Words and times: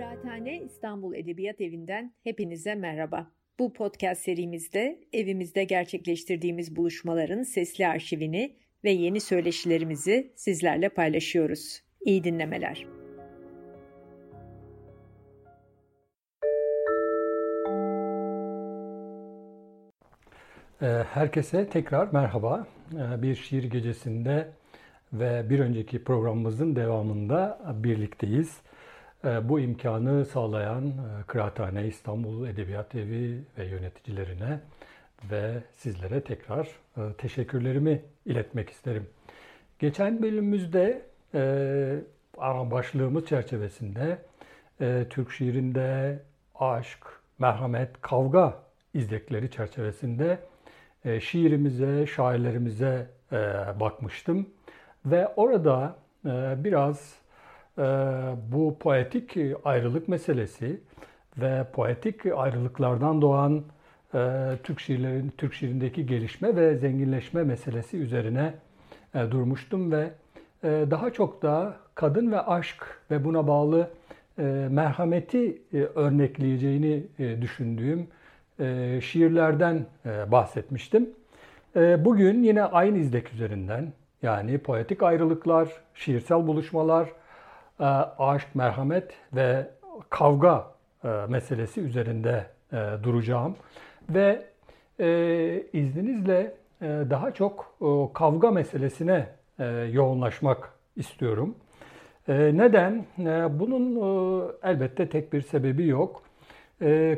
Kıraathane 0.00 0.60
İstanbul 0.60 1.14
Edebiyat 1.14 1.60
Evi'nden 1.60 2.14
hepinize 2.24 2.74
merhaba. 2.74 3.30
Bu 3.58 3.72
podcast 3.72 4.22
serimizde 4.22 5.00
evimizde 5.12 5.64
gerçekleştirdiğimiz 5.64 6.76
buluşmaların 6.76 7.42
sesli 7.42 7.86
arşivini 7.86 8.56
ve 8.84 8.90
yeni 8.90 9.20
söyleşilerimizi 9.20 10.32
sizlerle 10.36 10.88
paylaşıyoruz. 10.88 11.82
İyi 12.00 12.24
dinlemeler. 12.24 12.86
Ee, 20.82 20.86
herkese 20.86 21.68
tekrar 21.68 22.12
merhaba. 22.12 22.66
Ee, 22.92 23.22
bir 23.22 23.34
şiir 23.34 23.64
gecesinde 23.64 24.48
ve 25.12 25.50
bir 25.50 25.60
önceki 25.60 26.04
programımızın 26.04 26.76
devamında 26.76 27.60
birlikteyiz. 27.84 28.60
Ee, 29.24 29.48
bu 29.48 29.60
imkanı 29.60 30.24
sağlayan 30.24 30.86
e, 30.86 30.92
Kıraathane 31.26 31.86
İstanbul 31.86 32.48
Edebiyat 32.48 32.94
Evi 32.94 33.42
ve 33.58 33.64
yöneticilerine 33.64 34.60
ve 35.30 35.62
sizlere 35.72 36.20
tekrar 36.20 36.66
e, 36.96 37.00
teşekkürlerimi 37.18 38.02
iletmek 38.26 38.70
isterim. 38.70 39.06
Geçen 39.78 40.22
bölümümüzde 40.22 41.02
e, 41.34 42.00
başlığımız 42.70 43.26
çerçevesinde 43.26 44.18
Türk 45.10 45.32
şiirinde 45.32 46.18
aşk, 46.54 46.98
merhamet, 47.38 48.00
kavga 48.00 48.58
izlekleri 48.94 49.50
çerçevesinde 49.50 50.38
şiirimize, 51.20 52.06
şairlerimize 52.06 53.06
bakmıştım. 53.80 54.46
Ve 55.06 55.28
orada 55.28 55.96
biraz 56.64 57.19
bu 58.52 58.76
poetik 58.80 59.36
ayrılık 59.64 60.08
meselesi 60.08 60.80
ve 61.36 61.64
poetik 61.72 62.26
ayrılıklardan 62.26 63.22
doğan 63.22 63.62
Türk 64.62 64.80
şiirlerin 64.80 65.32
Türk 65.38 65.54
şiirindeki 65.54 66.06
gelişme 66.06 66.56
ve 66.56 66.76
zenginleşme 66.76 67.42
meselesi 67.42 67.98
üzerine 67.98 68.54
durmuştum 69.14 69.92
ve 69.92 70.10
daha 70.64 71.12
çok 71.12 71.42
da 71.42 71.76
kadın 71.94 72.32
ve 72.32 72.40
aşk 72.40 73.00
ve 73.10 73.24
buna 73.24 73.48
bağlı 73.48 73.90
merhameti 74.70 75.62
örnekleyeceğini 75.94 77.02
düşündüğüm 77.40 78.08
şiirlerden 79.00 79.86
bahsetmiştim. 80.06 81.10
Bugün 81.76 82.42
yine 82.42 82.62
aynı 82.62 82.98
izlek 82.98 83.32
üzerinden 83.32 83.92
yani 84.22 84.58
poetik 84.58 85.02
ayrılıklar, 85.02 85.68
şiirsel 85.94 86.46
buluşmalar, 86.46 87.08
aşk, 88.18 88.54
merhamet 88.54 89.12
ve 89.32 89.66
kavga 90.10 90.66
meselesi 91.28 91.80
üzerinde 91.80 92.46
duracağım. 93.02 93.56
Ve 94.10 94.42
izninizle 95.72 96.54
daha 96.82 97.30
çok 97.30 97.78
kavga 98.14 98.50
meselesine 98.50 99.26
yoğunlaşmak 99.92 100.72
istiyorum. 100.96 101.54
Neden? 102.28 103.04
Bunun 103.58 103.96
elbette 104.62 105.08
tek 105.08 105.32
bir 105.32 105.40
sebebi 105.40 105.86
yok. 105.86 106.22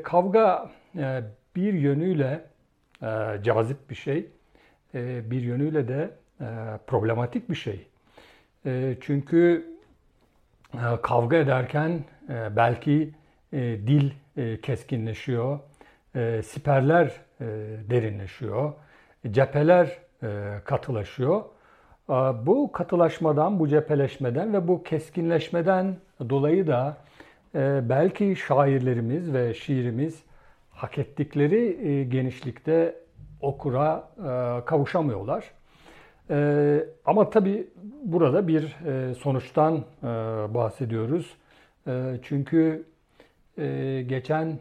Kavga 0.03 0.71
bir 1.57 1.73
yönüyle 1.73 2.45
cazip 3.43 3.91
bir 3.91 3.95
şey, 3.95 4.27
bir 4.95 5.41
yönüyle 5.41 5.89
de 5.89 6.11
problematik 6.87 7.51
bir 7.51 7.55
şey. 7.55 7.87
Çünkü 9.01 9.72
kavga 11.03 11.37
ederken 11.37 12.01
belki 12.28 13.15
dil 13.87 14.11
keskinleşiyor, 14.62 15.59
siperler 16.42 17.13
derinleşiyor, 17.91 18.73
cepheler 19.30 19.98
katılaşıyor. 20.64 21.42
Bu 22.47 22.73
katılaşmadan, 22.73 23.58
bu 23.58 23.69
cepheleşmeden 23.69 24.52
ve 24.52 24.69
bu 24.69 24.83
keskinleşmeden 24.83 25.97
dolayı 26.30 26.67
da 26.67 26.97
belki 27.89 28.36
şairlerimiz 28.36 29.33
ve 29.33 29.55
şiirimiz 29.55 30.23
hak 30.70 30.98
ettikleri 30.98 32.08
genişlikte 32.11 32.95
okura 33.41 34.08
kavuşamıyorlar. 34.67 35.51
Ama 37.05 37.31
tabii 37.31 37.67
burada 38.05 38.49
bir 38.49 38.77
sonuçtan 39.19 39.85
bahsediyoruz. 40.55 41.37
Çünkü 42.23 42.85
geçen 44.09 44.59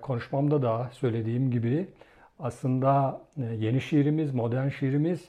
konuşmamda 0.00 0.62
da 0.62 0.90
söylediğim 0.92 1.50
gibi 1.50 1.86
aslında 2.38 3.20
yeni 3.36 3.80
şiirimiz, 3.80 4.34
modern 4.34 4.68
şiirimiz 4.68 5.28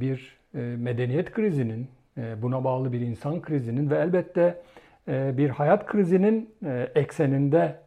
bir 0.00 0.36
medeniyet 0.76 1.32
krizinin, 1.32 1.88
buna 2.16 2.64
bağlı 2.64 2.92
bir 2.92 3.00
insan 3.00 3.42
krizinin 3.42 3.90
ve 3.90 3.98
elbette 3.98 4.62
bir 5.08 5.50
hayat 5.50 5.86
krizinin 5.86 6.50
ekseninde 6.94 7.80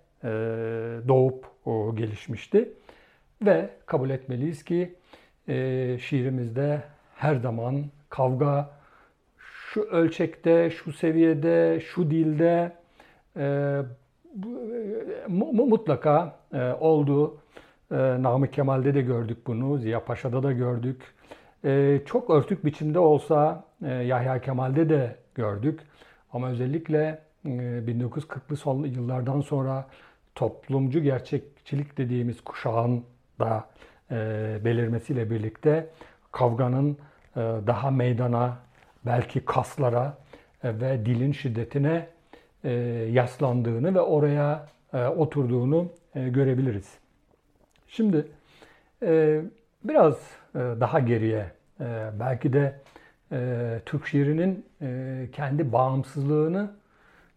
doğup 1.08 1.46
gelişmişti. 1.98 2.70
Ve 3.46 3.70
kabul 3.86 4.10
etmeliyiz 4.10 4.64
ki 4.64 4.96
şiirimizde 6.00 6.81
her 7.16 7.35
zaman 7.35 7.85
kavga 8.09 8.69
şu 9.38 9.81
ölçekte, 9.81 10.69
şu 10.69 10.94
seviyede, 10.94 11.80
şu 11.80 12.12
dilde 12.12 12.72
mutlaka 15.47 16.40
oldu. 16.80 17.38
Namık 17.91 18.53
Kemal'de 18.53 18.94
de 18.94 19.02
gördük 19.02 19.38
bunu, 19.47 19.78
Ziya 19.78 20.06
Paşa'da 20.06 20.44
da 20.44 20.52
gördük. 20.52 21.02
Çok 22.06 22.30
örtük 22.30 22.66
biçimde 22.66 23.00
olsa 23.00 23.63
Yahya 23.81 24.41
Kemal'de 24.41 24.90
de 24.90 25.16
gördük. 25.36 25.80
Ama 26.34 26.50
özellikle 26.50 27.19
1940'lı 27.46 28.56
son 28.57 28.86
yıllardan 28.86 29.41
sonra 29.41 29.88
toplumcu 30.36 31.00
gerçekçilik 31.00 31.97
dediğimiz 31.97 32.41
kuşağın 32.41 33.03
da 33.40 33.68
belirmesiyle 34.66 35.29
birlikte 35.29 35.90
kavganın 36.31 36.97
daha 37.68 37.91
meydana, 37.91 38.57
belki 39.06 39.45
kaslara 39.45 40.18
ve 40.63 41.06
dilin 41.06 41.31
şiddetine 41.31 42.07
yaslandığını 43.12 43.95
ve 43.95 44.01
oraya 44.01 44.68
oturduğunu 45.18 45.90
görebiliriz. 46.16 46.97
Şimdi 47.88 48.28
biraz 49.84 50.16
daha 50.53 51.00
geriye 51.00 51.45
belki 52.19 52.53
de 52.53 52.79
Türk 53.85 54.07
şiirinin 54.07 54.66
kendi 55.31 55.72
bağımsızlığını 55.72 56.72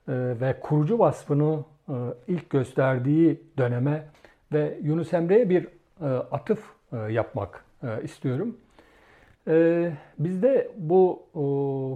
ve 0.08 0.60
kurucu 0.60 0.98
vasfını 0.98 1.64
ilk 2.28 2.50
gösterdiği 2.50 3.42
döneme 3.58 4.04
ve 4.52 4.78
Yunus 4.82 5.14
Emre'ye 5.14 5.50
bir 5.50 5.69
atıf 6.31 6.65
yapmak 7.09 7.65
istiyorum. 8.03 8.56
Bizde 10.19 10.71
bu 10.77 11.22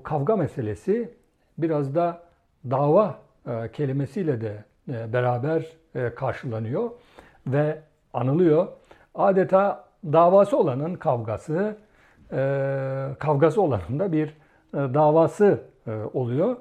kavga 0.04 0.36
meselesi 0.36 1.10
biraz 1.58 1.94
da 1.94 2.22
dava 2.70 3.18
kelimesiyle 3.72 4.40
de 4.40 4.64
beraber 4.88 5.66
karşılanıyor 6.16 6.90
ve 7.46 7.78
anılıyor. 8.12 8.68
Adeta 9.14 9.84
davası 10.04 10.58
olanın 10.58 10.94
kavgası, 10.94 11.76
kavgası 13.18 13.62
olanın 13.62 13.98
da 13.98 14.12
bir 14.12 14.36
davası 14.74 15.60
oluyor. 16.14 16.56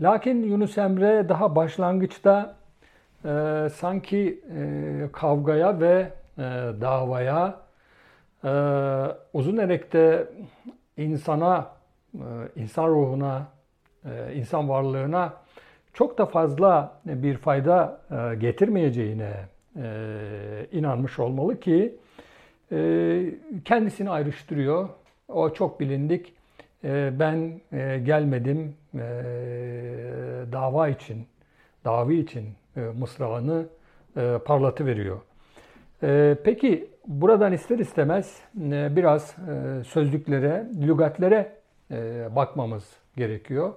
Lakin 0.00 0.42
Yunus 0.42 0.78
Emre 0.78 1.28
daha 1.28 1.56
başlangıçta 1.56 2.56
sanki 3.74 4.40
kavgaya 5.12 5.80
ve 5.80 6.12
davaya 6.80 7.60
uzun 9.32 9.56
erekte 9.56 10.28
insana, 10.96 11.66
insan 12.56 12.88
ruhuna, 12.88 13.48
insan 14.34 14.68
varlığına 14.68 15.32
çok 15.92 16.18
da 16.18 16.26
fazla 16.26 17.00
bir 17.04 17.36
fayda 17.36 18.00
getirmeyeceğine 18.38 19.32
inanmış 20.72 21.18
olmalı 21.18 21.60
ki 21.60 21.96
kendisini 23.64 24.10
ayrıştırıyor. 24.10 24.88
O 25.28 25.52
çok 25.52 25.80
bilindik. 25.80 26.32
Ben 27.12 27.60
gelmedim 28.04 28.76
dava 30.52 30.88
için, 30.88 31.26
davi 31.84 32.18
için 32.18 32.48
mısrağını 32.76 33.66
parlatıveriyor. 34.44 35.20
Peki 36.44 36.90
buradan 37.06 37.52
ister 37.52 37.78
istemez 37.78 38.42
biraz 38.96 39.36
sözlüklere, 39.86 40.66
lügatlere 40.80 41.52
bakmamız 42.36 42.96
gerekiyor. 43.16 43.72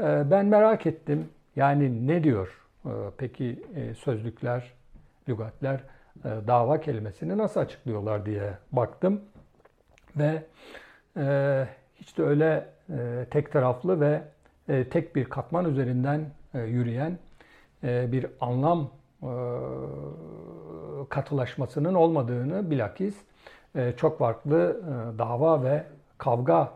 Ben 0.00 0.46
merak 0.46 0.86
ettim 0.86 1.28
Yani 1.58 2.06
ne 2.06 2.24
diyor 2.24 2.66
peki 3.18 3.64
sözlükler, 3.98 4.72
lügatler 5.28 5.80
dava 6.24 6.80
kelimesini 6.80 7.38
nasıl 7.38 7.60
açıklıyorlar 7.60 8.26
diye 8.26 8.52
baktım. 8.72 9.20
Ve 10.16 10.42
hiç 11.96 12.18
de 12.18 12.22
öyle 12.22 12.66
tek 13.30 13.52
taraflı 13.52 14.00
ve 14.00 14.22
tek 14.84 15.16
bir 15.16 15.24
katman 15.24 15.64
üzerinden 15.64 16.20
yürüyen 16.54 17.18
bir 17.82 18.26
anlam 18.40 18.90
katılaşmasının 21.08 21.94
olmadığını 21.94 22.70
bilakis 22.70 23.14
çok 23.96 24.18
farklı 24.18 24.82
dava 25.18 25.62
ve 25.62 25.84
kavga 26.18 26.72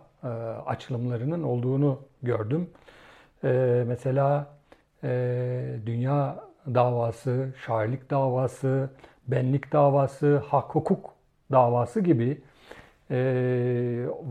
açılımlarının 0.67 1.43
olduğunu 1.43 1.99
gördüm. 2.23 2.71
Mesela 3.87 4.47
dünya 5.87 6.37
davası, 6.75 7.49
şairlik 7.67 8.11
davası, 8.11 8.91
benlik 9.29 9.73
davası, 9.73 10.37
hak 10.37 10.75
hukuk 10.75 11.11
davası 11.53 12.01
gibi 12.01 12.43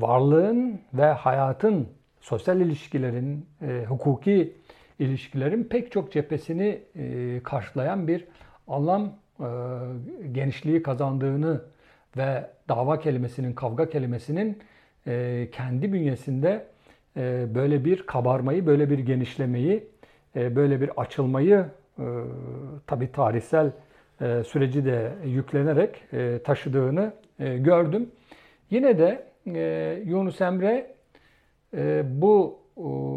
varlığın 0.01 0.81
ve 0.93 1.05
hayatın, 1.05 1.87
sosyal 2.21 2.61
ilişkilerin, 2.61 3.45
hukuki 3.87 4.60
ilişkilerin 5.01 5.63
pek 5.63 5.91
çok 5.91 6.11
cephesini 6.11 6.81
karşılayan 7.43 8.07
bir 8.07 8.27
anlam 8.67 9.13
genişliği 10.31 10.83
kazandığını 10.83 11.61
ve 12.17 12.49
dava 12.69 12.99
kelimesinin, 12.99 13.53
kavga 13.53 13.89
kelimesinin 13.89 14.59
kendi 15.51 15.93
bünyesinde 15.93 16.65
böyle 17.55 17.85
bir 17.85 18.05
kabarmayı, 18.05 18.65
böyle 18.65 18.89
bir 18.89 18.99
genişlemeyi, 18.99 19.83
böyle 20.35 20.81
bir 20.81 21.01
açılmayı 21.01 21.65
tabi 22.87 23.11
tarihsel 23.11 23.71
süreci 24.45 24.85
de 24.85 25.11
yüklenerek 25.25 26.03
taşıdığını 26.43 27.13
gördüm. 27.39 28.09
Yine 28.69 28.99
de 28.99 29.23
Yunus 30.05 30.41
Emre 30.41 30.95
bu 32.03 32.60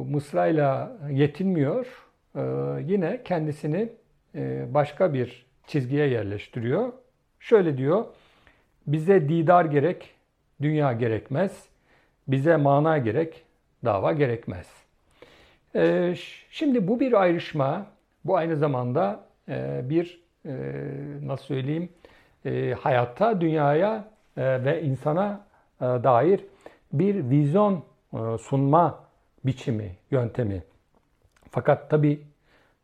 mısrayla 0.09 0.93
yetinmiyor. 1.11 1.87
Yine 2.81 3.21
kendisini 3.25 3.89
başka 4.75 5.15
bir 5.15 5.47
çizgiye 5.67 6.07
yerleştiriyor. 6.07 6.93
Şöyle 7.41 7.79
diyor, 7.79 8.05
bize 8.87 9.29
didar 9.29 9.65
gerek, 9.65 10.11
dünya 10.63 10.93
gerekmez. 10.93 11.69
Bize 12.29 12.57
mana 12.57 12.99
gerek, 12.99 13.45
dava 13.85 14.13
gerekmez. 14.13 14.67
Ee, 15.77 16.15
şimdi 16.51 16.89
bu 16.89 17.01
bir 17.01 17.13
ayrışma, 17.13 17.87
bu 18.25 18.37
aynı 18.37 18.57
zamanda 18.57 19.27
e, 19.49 19.81
bir 19.85 20.21
e, 20.47 20.53
nasıl 21.23 21.45
söyleyeyim 21.45 21.89
e, 22.45 22.75
hayatta, 22.81 23.41
dünyaya 23.41 24.05
ve 24.37 24.83
insana 24.83 25.47
dair 25.81 26.41
bir 26.93 27.31
vizyon 27.31 27.85
sunma 28.41 29.04
biçimi, 29.45 29.97
yöntemi. 30.11 30.63
Fakat 31.51 31.91
tabi 31.91 32.23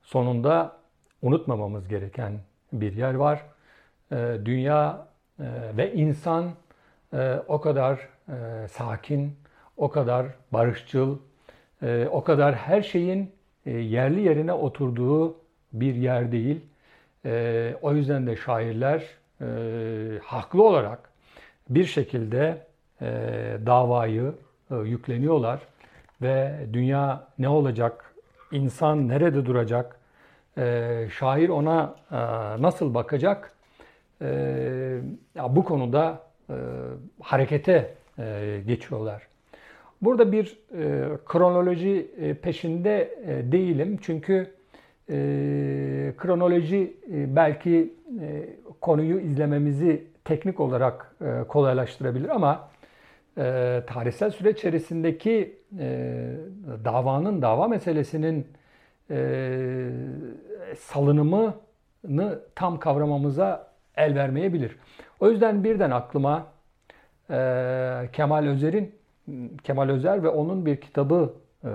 sonunda 0.02 0.76
unutmamamız 1.22 1.88
gereken 1.88 2.32
bir 2.72 2.92
yer 2.92 3.14
var. 3.14 3.42
Dünya 4.44 5.06
ve 5.76 5.92
insan 5.92 6.50
o 7.48 7.60
kadar 7.60 8.08
sakin, 8.68 9.36
o 9.76 9.90
kadar 9.90 10.26
barışçıl, 10.52 11.18
e, 11.82 12.08
o 12.10 12.24
kadar 12.24 12.54
her 12.54 12.82
şeyin 12.82 13.32
e, 13.66 13.70
yerli 13.70 14.20
yerine 14.20 14.52
oturduğu 14.52 15.36
bir 15.72 15.94
yer 15.94 16.32
değil. 16.32 16.60
E, 17.24 17.74
o 17.82 17.92
yüzden 17.92 18.26
de 18.26 18.36
şairler 18.36 19.04
e, 19.40 19.46
haklı 20.24 20.62
olarak 20.62 21.10
bir 21.68 21.84
şekilde 21.84 22.66
e, 23.00 23.06
davayı 23.66 24.34
e, 24.70 24.74
yükleniyorlar 24.74 25.60
ve 26.22 26.66
dünya 26.72 27.26
ne 27.38 27.48
olacak, 27.48 28.14
insan 28.52 29.08
nerede 29.08 29.46
duracak, 29.46 30.00
e, 30.58 31.06
şair 31.18 31.48
ona 31.48 31.94
e, 32.12 32.16
nasıl 32.62 32.94
bakacak, 32.94 33.52
e, 34.22 35.00
bu 35.48 35.64
konuda 35.64 36.30
harekete 37.20 37.94
geçiyorlar. 38.66 39.22
Burada 40.02 40.32
bir 40.32 40.58
kronoloji 41.26 42.10
peşinde 42.42 43.18
değilim 43.52 43.98
çünkü 44.02 44.50
kronoloji 46.16 46.96
belki 47.08 47.94
konuyu 48.80 49.20
izlememizi 49.20 50.04
teknik 50.24 50.60
olarak 50.60 51.14
kolaylaştırabilir 51.48 52.28
ama 52.28 52.68
e, 53.38 53.82
tarihsel 53.86 54.30
süreç 54.30 54.58
içerisindeki 54.58 55.58
e, 55.78 56.36
davanın, 56.84 57.42
dava 57.42 57.68
meselesinin 57.68 58.46
e, 59.10 59.90
salınımını 60.78 62.38
tam 62.54 62.80
kavramamıza 62.80 63.70
el 63.96 64.14
vermeyebilir. 64.14 64.76
O 65.20 65.30
yüzden 65.30 65.64
birden 65.64 65.90
aklıma 65.90 66.46
e, 67.30 68.08
Kemal 68.12 68.46
Özer'in 68.46 68.94
Kemal 69.64 69.88
Özer 69.88 70.22
ve 70.22 70.28
onun 70.28 70.66
bir 70.66 70.76
kitabı 70.76 71.34
e, 71.64 71.68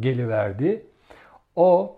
geliverdi. 0.00 0.86
O 1.56 1.96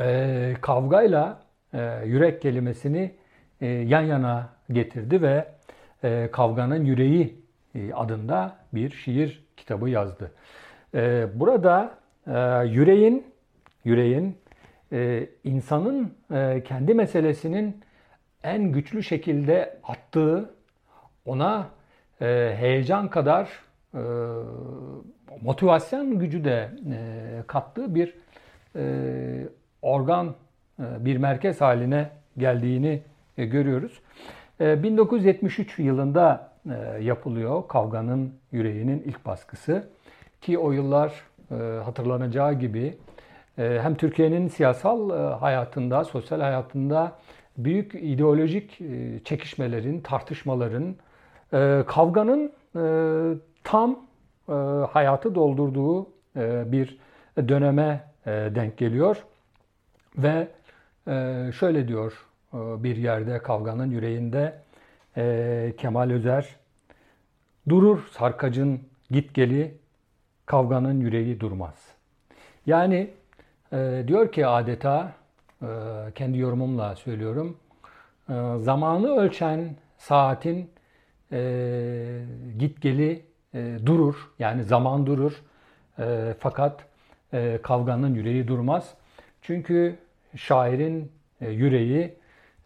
e, 0.00 0.54
kavgayla 0.60 1.42
e, 1.74 2.00
yürek 2.04 2.42
kelimesini 2.42 3.14
e, 3.60 3.66
yan 3.66 4.02
yana 4.02 4.48
getirdi 4.72 5.22
ve 5.22 5.46
e, 6.04 6.28
Kavganın 6.32 6.84
Yüreği 6.84 7.45
adında 7.94 8.56
bir 8.72 8.90
şiir 8.90 9.44
kitabı 9.56 9.90
yazdı. 9.90 10.32
E, 10.94 11.26
burada 11.34 11.94
e, 12.26 12.66
yüreğin 12.66 13.26
yüreğin 13.84 14.38
e, 14.92 15.28
insanın 15.44 16.14
e, 16.34 16.62
kendi 16.64 16.94
meselesinin 16.94 17.80
en 18.42 18.72
güçlü 18.72 19.02
şekilde 19.02 19.78
attığı 19.82 20.50
ona 21.24 21.68
e, 22.20 22.54
heyecan 22.58 23.08
kadar 23.08 23.48
e, 23.94 24.00
motivasyon 25.42 26.18
gücü 26.18 26.44
de 26.44 26.70
e, 26.90 27.42
kattığı 27.46 27.94
bir 27.94 28.14
e, 28.76 28.82
organ, 29.82 30.34
e, 30.80 31.04
bir 31.04 31.16
merkez 31.16 31.60
haline 31.60 32.10
geldiğini 32.38 33.02
e, 33.38 33.46
görüyoruz. 33.46 34.00
E, 34.60 34.82
1973 34.82 35.78
yılında 35.78 36.32
e, 36.34 36.45
yapılıyor 37.00 37.68
Kavganın 37.68 38.34
Yüreği'nin 38.52 39.02
ilk 39.02 39.26
baskısı. 39.26 39.88
Ki 40.40 40.58
o 40.58 40.72
yıllar 40.72 41.12
e, 41.50 41.54
hatırlanacağı 41.84 42.54
gibi 42.54 42.98
e, 43.58 43.78
hem 43.82 43.94
Türkiye'nin 43.94 44.48
siyasal 44.48 45.10
e, 45.10 45.34
hayatında, 45.34 46.04
sosyal 46.04 46.40
hayatında 46.40 47.12
büyük 47.58 47.94
ideolojik 47.94 48.80
e, 48.80 49.20
çekişmelerin, 49.24 50.00
tartışmaların, 50.00 50.96
e, 51.52 51.82
kavganın 51.86 52.52
e, 52.76 52.82
tam 53.64 53.98
e, 54.48 54.52
hayatı 54.92 55.34
doldurduğu 55.34 56.06
e, 56.36 56.72
bir 56.72 56.98
döneme 57.38 58.04
e, 58.26 58.30
denk 58.30 58.78
geliyor. 58.78 59.24
Ve 60.18 60.48
e, 61.08 61.46
şöyle 61.58 61.88
diyor 61.88 62.26
e, 62.54 62.56
bir 62.56 62.96
yerde 62.96 63.38
kavganın 63.38 63.90
yüreğinde 63.90 64.65
e, 65.16 65.74
Kemal 65.78 66.10
Özer, 66.10 66.56
durur 67.68 68.08
sarkacın 68.10 68.80
git 69.10 69.34
geli, 69.34 69.74
kavganın 70.46 71.00
yüreği 71.00 71.40
durmaz. 71.40 71.74
Yani 72.66 73.10
e, 73.72 74.04
diyor 74.06 74.32
ki 74.32 74.46
adeta, 74.46 75.12
e, 75.62 75.66
kendi 76.14 76.38
yorumumla 76.38 76.96
söylüyorum, 76.96 77.56
e, 78.28 78.34
zamanı 78.58 79.16
ölçen 79.16 79.76
saatin 79.98 80.70
e, 81.32 82.22
git 82.58 82.82
geli 82.82 83.22
e, 83.54 83.78
durur. 83.86 84.30
Yani 84.38 84.64
zaman 84.64 85.06
durur. 85.06 85.42
E, 85.98 86.34
fakat 86.38 86.84
e, 87.32 87.58
kavganın 87.62 88.14
yüreği 88.14 88.48
durmaz. 88.48 88.94
Çünkü 89.42 89.98
şairin 90.36 91.12
e, 91.40 91.50
yüreği 91.50 92.14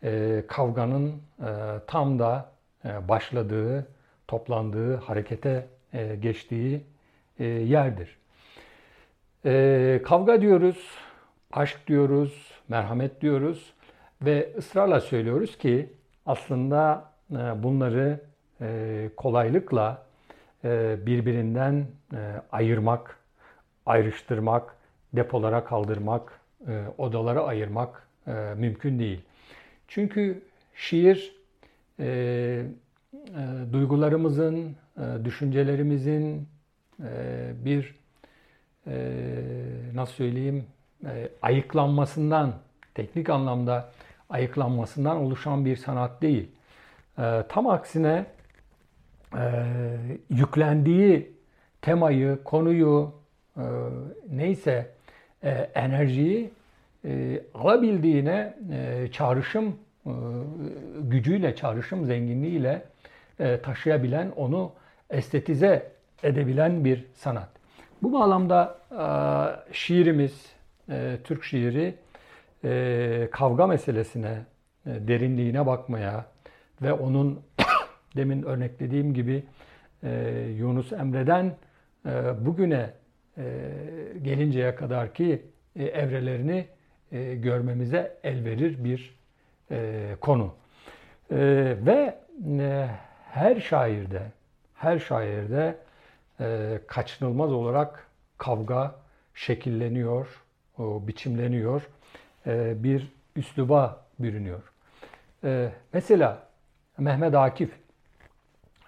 e, 0.05 0.45
kavganın 0.49 1.09
e, 1.09 1.47
tam 1.87 2.19
da 2.19 2.51
e, 2.85 3.09
başladığı, 3.09 3.87
toplandığı, 4.29 4.97
harekete 4.97 5.67
e, 5.93 6.17
geçtiği 6.17 6.85
yerdir. 7.65 8.21
Kavga 10.03 10.41
diyoruz, 10.41 10.91
aşk 11.53 11.87
diyoruz, 11.87 12.53
merhamet 12.69 13.21
diyoruz 13.21 13.73
ve 14.23 14.53
ısrarla 14.59 15.01
söylüyoruz 15.01 15.59
ki 15.59 15.93
aslında 16.27 17.05
bunları 17.57 18.21
kolaylıkla 19.17 20.07
birbirinden 21.07 21.87
ayırmak, 22.53 23.17
ayrıştırmak, 23.87 24.77
depolara 25.13 25.65
kaldırmak, 25.65 26.41
odalara 26.99 27.43
ayırmak 27.43 28.09
mümkün 28.57 28.99
değil. 28.99 29.23
Çünkü 29.91 30.43
şiir 30.75 31.37
e, 31.99 32.07
e, 32.07 32.63
duygularımızın, 33.73 34.77
e, 34.97 35.25
düşüncelerimizin 35.25 36.49
e, 37.03 37.09
bir 37.65 37.95
e, 38.87 39.13
nasıl 39.95 40.13
söyleyeyim 40.13 40.67
e, 41.05 41.29
ayıklanmasından, 41.43 42.55
teknik 42.95 43.31
anlamda 43.31 43.93
ayıklanmasından 44.29 45.17
oluşan 45.17 45.65
bir 45.65 45.77
sanat 45.77 46.23
değil. 46.23 46.49
E, 47.19 47.45
tam 47.49 47.67
aksine 47.67 48.27
e, 49.35 49.65
yüklendiği 50.31 51.33
temayı, 51.83 52.39
konuyu, 52.45 53.15
e, 53.57 53.65
neyse 54.31 54.91
e, 55.43 55.51
enerjiyi 55.75 56.51
e, 57.05 57.43
alabildiğine 57.55 58.57
e, 58.73 59.09
çağrışım 59.13 59.77
e, 60.07 60.11
gücüyle, 61.01 61.57
çağrışım 61.57 62.05
zenginliğiyle 62.05 62.83
e, 63.41 63.61
taşıyabilen, 63.61 64.33
onu 64.37 64.73
estetize 65.11 65.93
edebilen 66.23 66.85
bir 66.85 67.07
sanat. 67.15 67.49
Bu 68.03 68.13
bağlamda 68.13 68.79
e, 68.93 69.05
şiirimiz, 69.75 70.53
e, 70.91 71.17
Türk 71.25 71.45
şiiri 71.45 71.95
e, 72.65 73.29
kavga 73.33 73.67
meselesine, 73.67 74.39
e, 74.87 75.09
derinliğine 75.09 75.67
bakmaya 75.67 76.27
ve 76.83 76.93
onun 76.93 77.41
demin 78.17 78.43
örneklediğim 78.43 79.15
gibi 79.15 79.45
e, 80.03 80.11
Yunus 80.59 80.93
Emre'den 80.93 81.57
e, 82.07 82.11
bugüne 82.47 82.91
e, 83.39 83.45
gelinceye 84.23 84.75
kadar 84.75 85.15
ki 85.15 85.43
e, 85.77 85.85
evrelerini 85.85 86.67
e, 87.13 87.35
görmemize 87.35 88.17
el 88.25 88.45
verir 88.45 88.85
bir 88.85 89.19
e, 89.71 90.17
konu. 90.21 90.55
E, 91.31 91.37
ve 91.87 92.19
e, 92.59 92.89
her 93.31 93.61
şairde, 93.61 94.23
her 94.75 94.99
şairde 94.99 95.77
e, 96.41 96.79
kaçınılmaz 96.87 97.53
olarak 97.53 98.07
kavga 98.39 98.95
şekilleniyor, 99.35 100.45
o, 100.79 101.07
biçimleniyor, 101.07 101.89
e, 102.47 102.83
bir 102.85 103.13
üsluba 103.37 104.07
bürünüyor. 104.19 104.63
E, 105.45 105.73
mesela 105.93 106.43
Mehmet 106.99 107.35
Akif, 107.35 107.71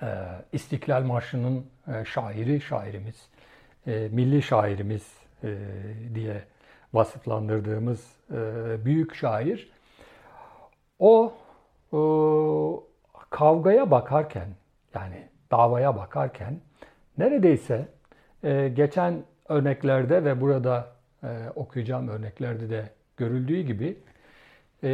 e, 0.03 0.07
İstiklal 0.53 1.03
Marşı'nın 1.03 1.67
e, 1.89 2.05
şairi, 2.05 2.61
şairimiz, 2.61 3.29
e, 3.87 4.09
milli 4.13 4.43
şairimiz 4.43 5.13
e, 5.45 5.59
diye 6.15 6.43
vasıflandırdığımız 6.95 8.17
e, 8.31 8.37
büyük 8.85 9.15
şair, 9.15 9.73
o, 10.99 11.33
o 11.93 12.87
kavgaya 13.31 13.91
bakarken, 13.91 14.49
yani 14.95 15.29
davaya 15.51 15.97
bakarken 15.97 16.61
neredeyse 17.19 17.89
e, 18.45 18.69
geçen 18.69 19.23
örneklerde 19.49 20.25
ve 20.25 20.41
burada 20.41 20.93
e, 21.23 21.29
okuyacağım 21.55 22.09
örneklerde 22.09 22.71
de 22.71 22.91
görüldüğü 23.17 23.61
gibi 23.61 23.99
e, 24.83 24.89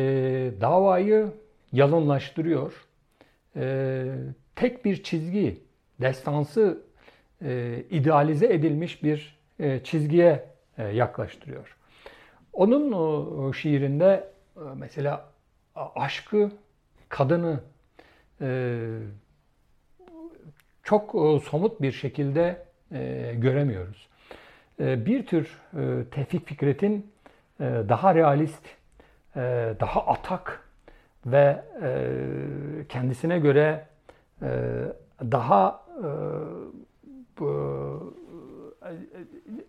davayı 0.60 1.32
yalınlaştırıyor. 1.72 2.86
E, 3.56 4.04
tek 4.56 4.84
bir 4.84 5.02
çizgi, 5.02 5.62
destansı 6.00 6.82
e, 7.42 7.82
idealize 7.90 8.46
edilmiş 8.46 9.02
bir 9.02 9.38
e, 9.60 9.80
çizgiye 9.84 10.44
e, 10.78 10.84
yaklaştırıyor. 10.84 11.77
Onun 12.52 13.52
şiirinde 13.52 14.30
e, 14.56 14.60
mesela 14.76 15.28
aşkı, 15.74 16.50
kadını 17.08 17.60
e, 18.40 18.88
çok 20.82 21.10
somut 21.44 21.82
bir 21.82 21.92
şekilde 21.92 22.66
e, 22.92 23.32
göremiyoruz. 23.34 24.08
Bir 24.78 25.26
tür 25.26 25.58
Tevfik 26.10 26.46
Fikret'in 26.46 27.12
daha 27.60 28.14
realist, 28.14 28.62
daha 29.80 30.06
atak 30.06 30.68
ve 31.26 31.64
kendisine 32.88 33.38
göre 33.38 33.86
daha 35.20 35.86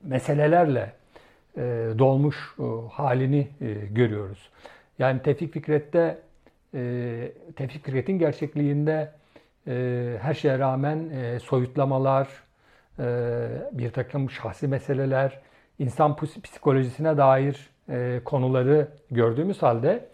meselelerle 0.03 0.98
dolmuş 1.99 2.55
e, 2.59 2.63
halini 2.91 3.47
e, 3.61 3.73
görüyoruz. 3.73 4.49
Yani 4.99 5.21
Tevfik 5.21 5.53
Fikret'te 5.53 6.17
Tevfik 7.55 7.85
Fikret'in 7.85 8.19
gerçekliğinde 8.19 9.11
her 10.21 10.33
şeye 10.33 10.59
rağmen 10.59 11.09
soyutlamalar, 11.37 12.27
bir 13.71 13.91
takım 13.91 14.29
şahsi 14.29 14.67
meseleler, 14.67 15.39
insan 15.79 16.15
psikolojisine 16.15 17.17
dair 17.17 17.69
konuları 18.25 18.87
gördüğümüz 19.11 19.61
halde 19.61 20.05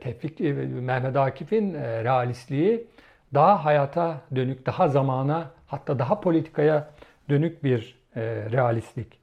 Tevfik 0.00 0.40
Mehmet 0.80 1.16
Akif'in 1.16 1.74
realistliği 1.74 2.86
daha 3.34 3.64
hayata 3.64 4.20
dönük, 4.34 4.66
daha 4.66 4.88
zamana 4.88 5.50
hatta 5.66 5.98
daha 5.98 6.20
politikaya 6.20 6.90
dönük 7.28 7.64
bir 7.64 7.98
e, 8.16 8.20
realistlik. 8.50 9.21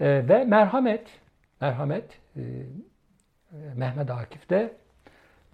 E, 0.00 0.28
ve 0.28 0.44
merhamet, 0.44 1.06
merhamet 1.60 2.04
e, 2.36 2.42
Mehmet 3.76 4.10
Akif'te 4.10 4.72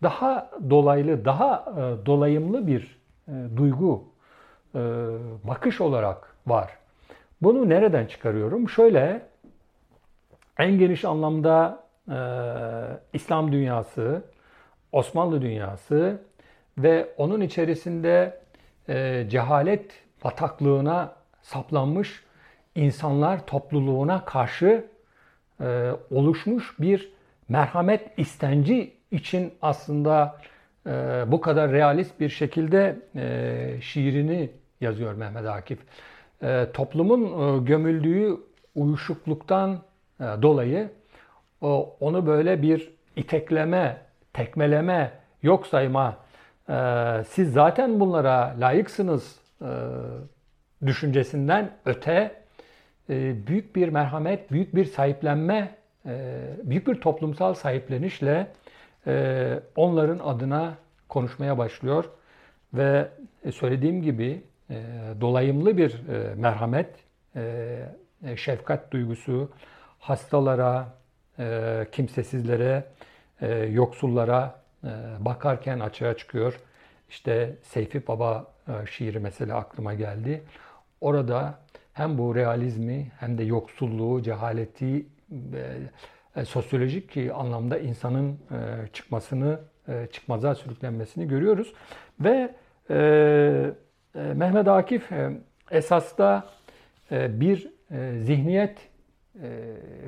daha 0.02 0.50
dolaylı, 0.70 1.25
daha 1.25 1.64
e, 1.76 2.06
dolayımlı 2.06 2.66
bir 2.66 3.00
e, 3.28 3.32
duygu, 3.56 4.04
e, 4.75 4.78
bakış 5.44 5.80
olarak 5.80 6.37
var. 6.47 6.70
Bunu 7.42 7.68
nereden 7.68 8.06
çıkarıyorum? 8.06 8.68
Şöyle, 8.68 9.23
en 10.59 10.78
geniş 10.78 11.04
anlamda 11.04 11.85
e, 12.09 12.18
İslam 13.12 13.52
dünyası, 13.52 14.23
Osmanlı 14.92 15.42
dünyası 15.42 16.23
ve 16.78 17.09
onun 17.16 17.40
içerisinde 17.40 18.40
e, 18.88 19.26
cehalet 19.30 19.92
bataklığına 20.25 21.12
saplanmış 21.42 22.25
insanlar 22.74 23.46
topluluğuna 23.46 24.24
karşı 24.24 24.84
e, 25.60 25.90
oluşmuş 26.10 26.80
bir 26.80 27.12
merhamet 27.48 28.18
istenci 28.18 28.92
için 29.10 29.54
aslında 29.62 30.36
e, 30.86 30.90
bu 31.26 31.40
kadar 31.40 31.72
realist 31.72 32.20
bir 32.20 32.28
şekilde 32.28 32.98
e, 33.16 33.80
şiirini 33.80 34.50
yazıyor 34.80 35.14
Mehmet 35.14 35.46
Akif. 35.46 35.78
E, 36.42 36.66
toplumun 36.74 37.22
e, 37.24 37.64
gömüldüğü 37.64 38.36
uyuşukluktan 38.74 39.78
e, 40.20 40.24
dolayı 40.42 40.90
o, 41.60 41.96
onu 42.00 42.26
böyle 42.26 42.62
bir 42.62 42.90
itekleme, 43.16 44.02
tekmeleme, 44.32 45.12
yok 45.42 45.66
sayma, 45.66 46.16
e, 46.68 46.74
siz 47.28 47.52
zaten 47.52 48.00
bunlara 48.00 48.54
layıksınız 48.60 49.40
e, 49.62 49.68
düşüncesinden 50.86 51.70
öte 51.84 52.12
e, 52.12 52.39
büyük 53.47 53.76
bir 53.76 53.88
merhamet, 53.88 54.52
büyük 54.52 54.75
bir 54.75 54.85
sahiplenme, 54.85 55.75
e, 56.07 56.40
büyük 56.64 56.87
bir 56.87 57.00
toplumsal 57.00 57.55
sahiplenişle 57.55 58.47
e, 59.07 59.61
onların 59.76 60.19
adına 60.19 60.75
konuşmaya 61.09 61.59
başlıyor. 61.59 62.05
Ve 62.75 63.09
söylediğim 63.55 64.02
gibi 64.02 64.43
dolayımlı 65.21 65.76
bir 65.76 66.00
merhamet, 66.37 66.88
şefkat 68.37 68.93
duygusu 68.93 69.50
hastalara, 69.99 70.95
kimsesizlere, 71.93 72.85
yoksullara 73.71 74.61
bakarken 75.19 75.81
açığa 75.81 76.17
çıkıyor. 76.17 76.61
İşte 77.09 77.57
Seyfi 77.62 78.07
Baba 78.07 78.47
şiiri 78.90 79.19
mesela 79.19 79.57
aklıma 79.57 79.95
geldi. 79.95 80.43
Orada 81.00 81.59
hem 82.00 82.19
bu 82.19 82.35
realizmi 82.35 83.07
hem 83.21 83.38
de 83.38 83.45
yoksulluğu, 83.45 84.23
cehaleti 84.23 85.07
e, 86.37 86.45
sosyolojik 86.45 87.16
anlamda 87.35 87.78
insanın 87.78 88.33
e, 88.33 88.88
çıkmasını, 88.92 89.61
e, 89.88 90.07
çıkmaza 90.12 90.54
sürüklenmesini 90.54 91.28
görüyoruz. 91.28 91.73
Ve 92.21 92.54
e, 92.90 92.97
e, 94.14 94.21
Mehmet 94.35 94.69
Akif 94.69 95.12
e, 95.12 95.30
esasda 95.71 96.47
e, 97.12 97.40
bir 97.40 97.71
e, 97.90 98.19
zihniyet 98.19 98.78
e, 99.42 99.49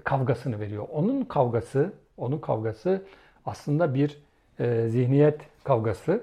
kavgasını 0.05 0.61
veriyor. 0.61 0.87
Onun 0.93 1.25
kavgası, 1.25 1.93
onun 2.17 2.39
kavgası 2.39 3.03
aslında 3.47 3.95
bir 3.95 4.19
e, 4.61 4.89
zihniyet 4.89 5.41
kavgası. 5.65 6.23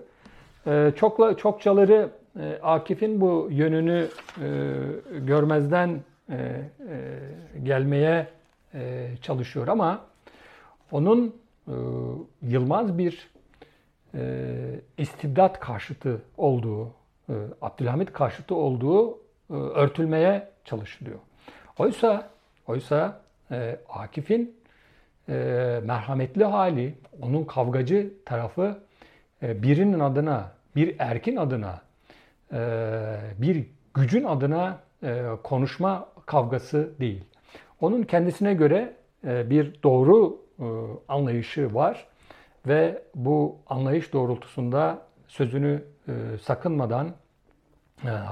E, 0.68 0.92
çokla, 0.96 1.38
çokçaları 1.38 2.10
e, 2.40 2.60
Akif'in 2.64 3.22
bu 3.22 3.48
yönünü 3.52 4.08
e, 4.42 4.48
görmezden 5.20 6.02
gelmeye 7.64 8.28
çalışıyor 9.22 9.68
ama 9.68 10.06
onun 10.92 11.36
Yılmaz 12.42 12.98
bir 12.98 13.30
istibdat 14.98 15.60
karşıtı 15.60 16.22
olduğu, 16.38 16.94
Abdülhamit 17.62 18.14
karşıtı 18.14 18.56
olduğu 18.56 19.20
örtülmeye 19.50 20.48
çalışılıyor. 20.66 21.20
Oysa 21.78 22.30
oysa 22.68 23.22
Akif'in 23.90 24.56
merhametli 25.84 26.44
hali, 26.44 26.96
onun 27.22 27.44
kavgacı 27.44 28.14
tarafı 28.26 28.80
birinin 29.42 30.00
adına, 30.00 30.52
bir 30.76 30.96
erkin 31.00 31.36
adına, 31.36 31.82
bir 33.38 33.68
gücün 33.94 34.24
adına 34.24 34.80
konuşma 35.44 36.10
kavgası 36.26 37.00
değil. 37.00 37.24
Onun 37.82 38.04
kendisine 38.04 38.54
göre 38.54 38.94
bir 39.24 39.84
doğru 39.84 40.42
anlayışı 41.08 41.74
var 41.74 42.08
ve 42.68 43.04
bu 43.16 43.58
anlayış 43.68 44.14
doğrultusunda 44.14 45.02
sözünü 45.28 45.84
sakınmadan 46.42 47.12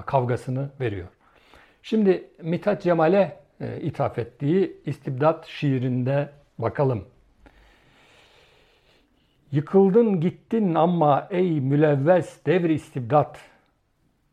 kavgasını 0.05 0.69
veriyor. 0.79 1.07
Şimdi 1.83 2.29
Mithat 2.41 2.81
Cemal'e 2.81 3.39
ithaf 3.81 4.19
ettiği 4.19 4.81
İstibdat 4.85 5.45
şiirinde 5.47 6.29
bakalım. 6.59 7.05
Yıkıldın 9.51 10.21
gittin 10.21 10.75
ama 10.75 11.27
ey 11.29 11.61
mülevves 11.61 12.45
devri 12.45 12.73
istibdat. 12.73 13.39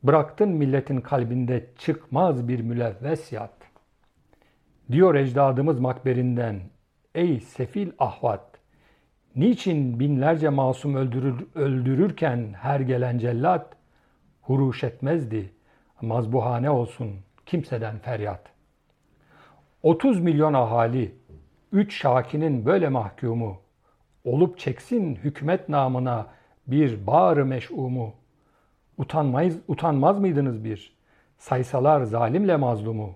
Bıraktın 0.04 0.48
milletin 0.48 1.00
kalbinde 1.00 1.66
çıkmaz 1.78 2.48
bir 2.48 2.60
mülevves. 2.60 3.32
Diyor 4.90 5.14
ecdadımız 5.14 5.80
makberinden 5.80 6.60
ey 7.14 7.40
sefil 7.40 7.90
ahvat. 7.98 8.44
Niçin 9.36 10.00
binlerce 10.00 10.48
masum 10.48 10.94
öldürür, 10.94 11.46
öldürürken 11.54 12.54
her 12.60 12.80
gelen 12.80 13.18
cellat 13.18 13.76
huruş 14.42 14.84
etmezdi. 14.84 15.52
Mazbuhane 16.00 16.70
olsun 16.70 17.10
kimseden 17.46 17.98
feryat. 17.98 18.40
30 19.82 20.20
milyon 20.20 20.54
ahali, 20.54 21.14
3 21.72 21.96
şakinin 21.96 22.66
böyle 22.66 22.88
mahkumu, 22.88 23.60
olup 24.24 24.58
çeksin 24.58 25.14
hükümet 25.14 25.68
namına 25.68 26.26
bir 26.66 27.06
bağrı 27.06 27.46
meş'umu. 27.46 28.23
Utanmayız, 28.98 29.58
utanmaz 29.68 30.18
mıydınız 30.18 30.64
bir? 30.64 30.96
Saysalar 31.38 32.02
zalimle 32.02 32.56
mazlumu. 32.56 33.14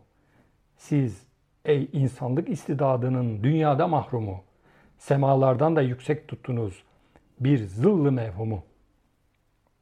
Siz 0.77 1.27
ey 1.65 1.89
insanlık 1.93 2.49
istidadının 2.49 3.45
dünyada 3.45 3.89
mahrumu. 3.89 4.41
Semalardan 4.99 5.77
da 5.77 5.83
yüksek 5.83 6.29
tuttunuz 6.29 6.83
bir 7.41 7.59
zıllı 7.59 8.13
mevhumu. 8.13 8.63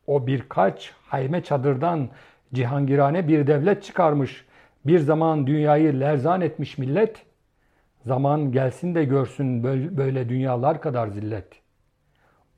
O 0.06 0.26
birkaç 0.26 0.92
hayme 1.06 1.42
çadırdan 1.42 2.08
cihangirane 2.54 3.28
bir 3.28 3.46
devlet 3.46 3.82
çıkarmış. 3.82 4.46
Bir 4.86 4.98
zaman 4.98 5.46
dünyayı 5.46 6.00
lerzan 6.00 6.40
etmiş 6.40 6.78
millet. 6.78 7.22
Zaman 8.04 8.52
gelsin 8.52 8.94
de 8.94 9.04
görsün 9.04 9.64
böyle 9.96 10.28
dünyalar 10.28 10.80
kadar 10.80 11.08
zillet. 11.08 11.46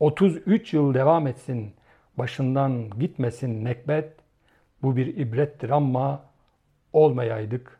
33 0.00 0.74
yıl 0.74 0.94
devam 0.94 1.26
etsin, 1.26 1.74
başından 2.18 2.90
gitmesin 2.90 3.64
nekbet. 3.64 4.12
Bu 4.82 4.96
bir 4.96 5.16
ibrettir 5.16 5.70
ama 5.70 6.22
olmayaydık 6.92 7.78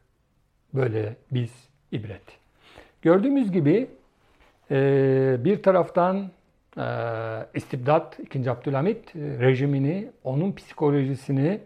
böyle 0.75 1.17
biz 1.31 1.69
ibret. 1.93 2.23
Gördüğümüz 3.03 3.53
gibi 3.53 3.91
bir 5.45 5.63
taraftan 5.63 6.31
istibdat 7.55 8.19
2. 8.19 8.51
Abdülhamit 8.51 9.17
rejimini, 9.17 10.11
onun 10.25 10.53
psikolojisini, 10.53 11.61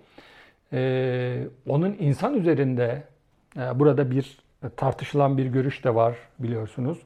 onun 1.67 1.97
insan 1.99 2.35
üzerinde 2.35 3.03
burada 3.57 4.11
bir 4.11 4.39
tartışılan 4.77 5.39
bir 5.39 5.47
görüş 5.47 5.85
de 5.85 5.95
var 5.95 6.17
biliyorsunuz. 6.39 6.99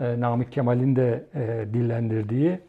E, 0.00 0.20
Namık 0.20 0.52
Kemal'in 0.52 0.96
de 0.96 1.24
e, 1.34 1.74
dillendirdiği 1.74 2.60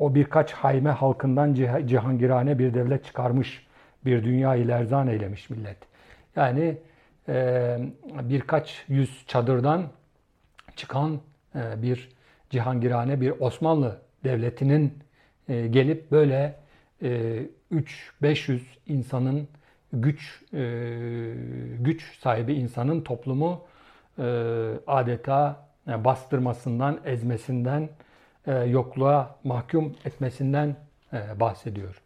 o 0.00 0.14
birkaç 0.14 0.52
hayme 0.52 0.90
halkından 0.90 1.54
cihangirane 1.86 2.58
bir 2.58 2.74
devlet 2.74 3.04
çıkarmış, 3.04 3.66
bir 4.04 4.24
dünya 4.24 4.56
ilerzan 4.56 5.08
eylemiş 5.08 5.50
millet. 5.50 5.76
Yani 6.36 6.78
e, 7.28 7.78
birkaç 8.22 8.84
yüz 8.88 9.24
çadırdan 9.26 9.82
çıkan 10.76 11.20
e, 11.54 11.82
bir 11.82 12.08
cihangirane 12.50 13.20
bir 13.20 13.30
Osmanlı 13.40 13.98
devletinin 14.24 14.98
e, 15.48 15.66
gelip 15.66 16.10
böyle 16.10 16.56
e, 17.02 17.42
3-500 18.22 18.60
insanın 18.86 19.48
güç 19.92 20.42
e, 20.54 21.34
güç 21.78 22.18
sahibi 22.18 22.54
insanın 22.54 23.00
toplumu 23.00 23.64
e, 24.18 24.22
adeta 24.86 25.66
e, 25.88 26.04
bastırmasından, 26.04 27.00
ezmesinden, 27.04 27.88
yokluğa 28.46 29.36
mahkum 29.44 29.96
etmesinden 30.04 30.76
e, 31.12 31.40
bahsediyor. 31.40 32.02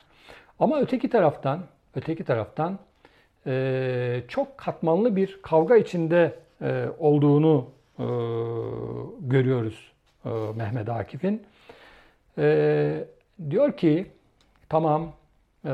Ama 0.58 0.80
öteki 0.80 1.10
taraftan, 1.10 1.60
öteki 1.94 2.24
taraftan 2.24 2.78
e, 3.46 4.22
çok 4.28 4.58
katmanlı 4.58 5.16
bir 5.16 5.42
kavga 5.42 5.76
içinde 5.76 6.34
e, 6.62 6.86
olduğunu 6.98 7.70
e, 7.98 8.04
görüyoruz 9.20 9.92
e, 10.24 10.28
Mehmet 10.56 10.88
Akif'in. 10.88 11.42
E, 12.38 13.04
diyor 13.50 13.76
ki 13.76 14.06
tamam 14.68 15.12
e, 15.64 15.70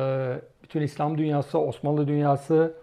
bütün 0.63 0.81
İslam 0.81 1.19
dünyası, 1.19 1.59
Osmanlı 1.59 2.09
dünyası 2.09 2.75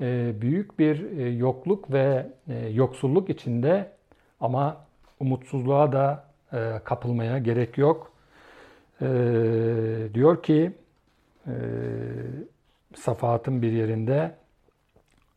e, 0.00 0.32
büyük 0.40 0.78
bir 0.78 1.18
e, 1.18 1.28
yokluk 1.30 1.92
ve 1.92 2.26
e, 2.48 2.68
yoksulluk 2.68 3.30
içinde 3.30 3.90
ama 4.40 4.76
umutsuzluğa 5.20 5.92
da 5.92 6.31
kapılmaya 6.84 7.38
gerek 7.38 7.78
yok. 7.78 8.12
Diyor 10.14 10.42
ki 10.42 10.72
Safahat'ın 12.94 13.62
bir 13.62 13.72
yerinde 13.72 14.34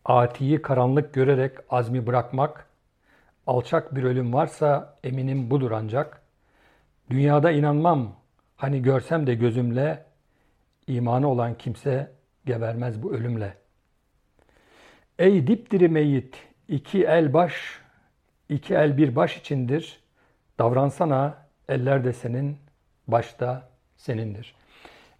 Atiyi 0.05 0.61
karanlık 0.61 1.13
görerek 1.13 1.51
azmi 1.69 2.07
bırakmak, 2.07 2.65
alçak 3.47 3.95
bir 3.95 4.03
ölüm 4.03 4.33
varsa 4.33 4.97
eminim 5.03 5.49
budur 5.51 5.71
ancak. 5.71 6.21
Dünyada 7.09 7.51
inanmam, 7.51 8.15
hani 8.55 8.81
görsem 8.81 9.27
de 9.27 9.35
gözümle, 9.35 10.05
imanı 10.87 11.27
olan 11.27 11.57
kimse 11.57 12.11
gebermez 12.45 13.03
bu 13.03 13.13
ölümle. 13.13 13.53
Ey 15.19 15.47
dipdiri 15.47 15.89
meyit, 15.89 16.47
iki 16.67 17.03
el 17.03 17.33
baş, 17.33 17.81
iki 18.49 18.73
el 18.73 18.97
bir 18.97 19.15
baş 19.15 19.37
içindir. 19.37 19.99
Davransana, 20.59 21.37
eller 21.69 22.03
de 22.03 22.13
senin, 22.13 22.57
baş 23.07 23.39
da 23.39 23.69
senindir. 23.97 24.55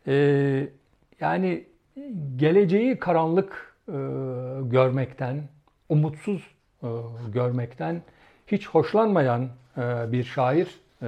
Ee, 0.08 0.68
yani 1.20 1.64
geleceği 2.36 3.00
karanlık 3.00 3.76
e, 3.88 3.94
görmekten, 4.64 5.44
umutsuz 5.90 6.42
e, 6.84 6.88
görmekten 7.34 8.02
hiç 8.48 8.68
hoşlanmayan 8.68 9.50
e, 9.78 10.12
bir 10.12 10.24
şair 10.24 10.80
e, 11.02 11.06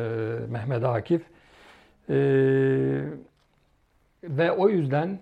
Mehmet 0.50 0.84
Akif. 0.84 1.22
E, 2.10 2.16
ve 4.24 4.52
o 4.52 4.70
yüzden 4.70 5.20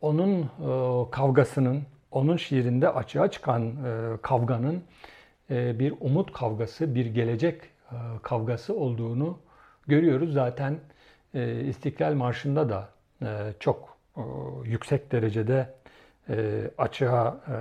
onun 0.00 0.40
e, 0.40 1.10
kavgasının, 1.10 1.82
onun 2.10 2.36
şiirinde 2.36 2.88
açığa 2.88 3.30
çıkan 3.30 3.62
e, 3.62 4.16
kavganın 4.22 4.82
e, 5.50 5.78
bir 5.78 5.94
umut 6.00 6.32
kavgası, 6.32 6.94
bir 6.94 7.06
gelecek 7.06 7.60
kavgası 8.22 8.74
olduğunu 8.74 9.38
görüyoruz. 9.86 10.32
Zaten 10.32 10.80
e, 11.34 11.60
İstiklal 11.60 12.14
Marşı'nda 12.14 12.68
da 12.68 12.88
e, 13.22 13.52
çok 13.60 13.96
e, 14.16 14.22
yüksek 14.64 15.12
derecede 15.12 15.74
e, 16.28 16.70
açığa 16.78 17.40
e, 17.48 17.56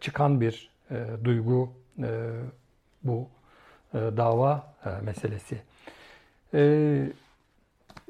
çıkan 0.00 0.40
bir 0.40 0.70
e, 0.90 1.06
duygu 1.24 1.72
e, 1.98 2.30
bu 3.02 3.28
e, 3.94 3.98
dava 3.98 4.74
e, 4.86 4.88
meselesi. 5.02 5.62
E, 6.54 7.12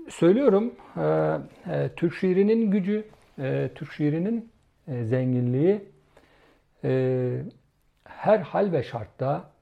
söylüyorum 0.09 0.75
e, 0.97 1.03
e, 1.71 1.91
Türk 1.97 2.15
şiirinin 2.15 2.71
gücü, 2.71 3.05
e, 3.39 3.71
Türk 3.75 3.93
şiirinin 3.93 4.53
e, 4.89 5.05
zenginliği 5.05 5.85
e, 6.85 7.43
her 8.05 8.39
hal 8.39 8.73
ve 8.73 8.83
şartta 8.83 9.54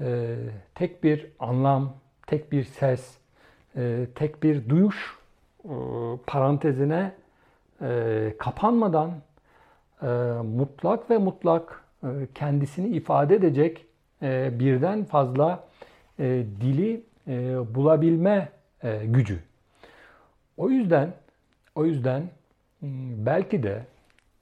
e, 0.00 0.36
tek 0.74 1.04
bir 1.04 1.26
anlam, 1.38 1.96
tek 2.26 2.52
bir 2.52 2.64
ses, 2.64 3.18
e, 3.76 4.06
tek 4.14 4.42
bir 4.42 4.68
duyuş 4.68 5.18
e, 5.64 5.70
parantezine 6.26 7.12
e, 7.82 8.34
kapanmadan 8.38 9.10
e, 10.02 10.06
mutlak 10.44 11.10
ve 11.10 11.18
mutlak 11.18 11.84
e, 12.02 12.08
kendisini 12.34 12.96
ifade 12.96 13.34
edecek 13.34 13.86
e, 14.22 14.58
birden 14.58 15.04
fazla 15.04 15.64
e, 16.18 16.24
dili 16.60 17.02
e, 17.28 17.58
bulabilme 17.74 18.48
e, 18.82 19.06
gücü. 19.06 19.38
O 20.56 20.70
yüzden 20.70 21.12
o 21.74 21.84
yüzden 21.84 22.22
hmm, 22.80 23.26
belki 23.26 23.62
de 23.62 23.84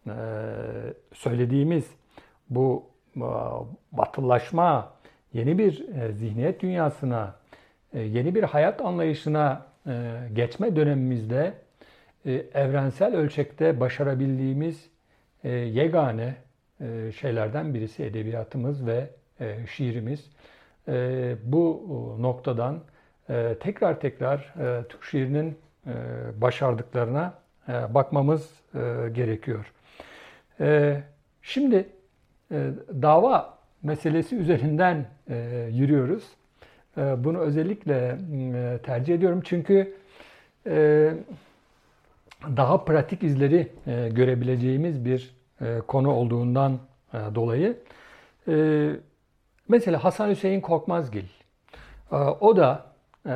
e, 0.06 0.12
söylediğimiz 1.12 1.84
bu 2.50 2.84
e, 3.16 3.20
batılılaşma, 3.92 4.93
yeni 5.34 5.58
bir 5.58 5.88
e, 5.88 6.12
zihniyet 6.12 6.62
dünyasına, 6.62 7.34
e, 7.92 8.00
yeni 8.00 8.34
bir 8.34 8.42
hayat 8.42 8.80
anlayışına 8.80 9.66
e, 9.86 10.12
geçme 10.32 10.76
dönemimizde 10.76 11.54
evrensel 12.54 13.16
ölçekte 13.16 13.80
başarabildiğimiz 13.80 14.90
yegane 15.44 16.34
şeylerden 17.16 17.74
birisi 17.74 18.04
edebiyatımız 18.04 18.86
ve 18.86 19.10
şiirimiz. 19.70 20.30
Bu 21.42 21.86
noktadan 22.20 22.80
tekrar 23.60 24.00
tekrar 24.00 24.54
Türk 24.88 25.04
şiirinin 25.04 25.58
başardıklarına 26.36 27.34
bakmamız 27.68 28.50
gerekiyor. 29.12 29.72
Şimdi 31.42 31.88
dava 33.02 33.53
meselesi 33.84 34.36
üzerinden 34.36 35.06
e, 35.28 35.68
yürüyoruz. 35.72 36.24
E, 36.96 37.24
bunu 37.24 37.38
özellikle 37.38 38.18
e, 38.54 38.78
tercih 38.82 39.14
ediyorum 39.14 39.40
çünkü 39.44 39.94
e, 40.66 41.12
daha 42.56 42.84
pratik 42.84 43.22
izleri 43.22 43.68
e, 43.86 44.08
görebileceğimiz 44.08 45.04
bir 45.04 45.34
e, 45.60 45.78
konu 45.88 46.10
olduğundan 46.10 46.78
e, 47.14 47.18
dolayı. 47.34 47.78
E, 48.48 48.90
mesela 49.68 50.04
Hasan 50.04 50.30
Hüseyin 50.30 50.60
Korkmazgil. 50.60 51.24
E, 52.12 52.16
o 52.16 52.56
da 52.56 52.86
e, 53.26 53.34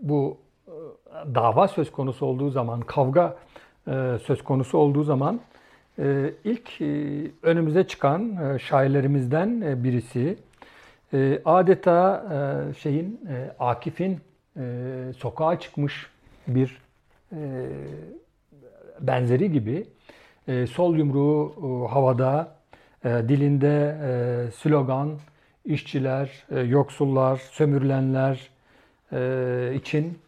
bu 0.00 0.38
e, 0.68 0.72
dava 1.34 1.68
söz 1.68 1.92
konusu 1.92 2.26
olduğu 2.26 2.50
zaman, 2.50 2.80
kavga 2.80 3.36
e, 3.88 4.16
söz 4.22 4.44
konusu 4.44 4.78
olduğu 4.78 5.02
zaman 5.02 5.40
ilk 6.44 6.80
e, 6.80 6.86
önümüze 7.42 7.84
çıkan 7.84 8.36
e, 8.36 8.58
şairlerimizden 8.58 9.60
e, 9.60 9.84
birisi. 9.84 10.36
E, 11.12 11.40
adeta 11.44 12.26
şeyin 12.78 13.20
Akif'in 13.58 14.18
sokağa 15.18 15.60
çıkmış 15.60 16.06
bir 16.48 16.82
benzeri 19.00 19.52
gibi 19.52 19.86
sol 20.70 20.96
yumruğu 20.96 21.88
havada, 21.90 22.56
dilinde 23.04 23.96
slogan, 24.54 25.18
işçiler, 25.64 26.44
yoksullar, 26.64 27.36
sömürülenler 27.36 28.50
için 29.74 30.18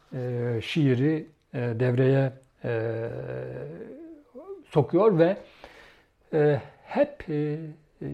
şiiri 0.61 1.27
devreye 1.55 2.33
sokuyor 4.71 5.19
ve 5.19 5.37
hep 6.85 7.31
e, 7.31 7.35
e 8.03 8.07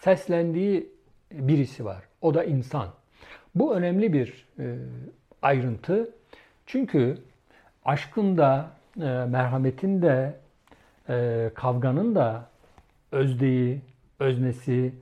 seslendiği 0.00 0.92
birisi 1.32 1.84
var. 1.84 2.02
O 2.20 2.34
da 2.34 2.44
insan. 2.44 2.88
Bu 3.54 3.74
önemli 3.74 4.12
bir 4.12 4.46
e, 4.58 4.76
ayrıntı. 5.42 6.10
Çünkü 6.66 7.18
aşkın 7.84 8.38
da, 8.38 8.70
merhametin 9.28 10.02
de, 10.02 10.36
kavganın 11.54 12.14
da 12.14 12.48
özdeği, 13.12 13.80
öznesi, 14.20 14.94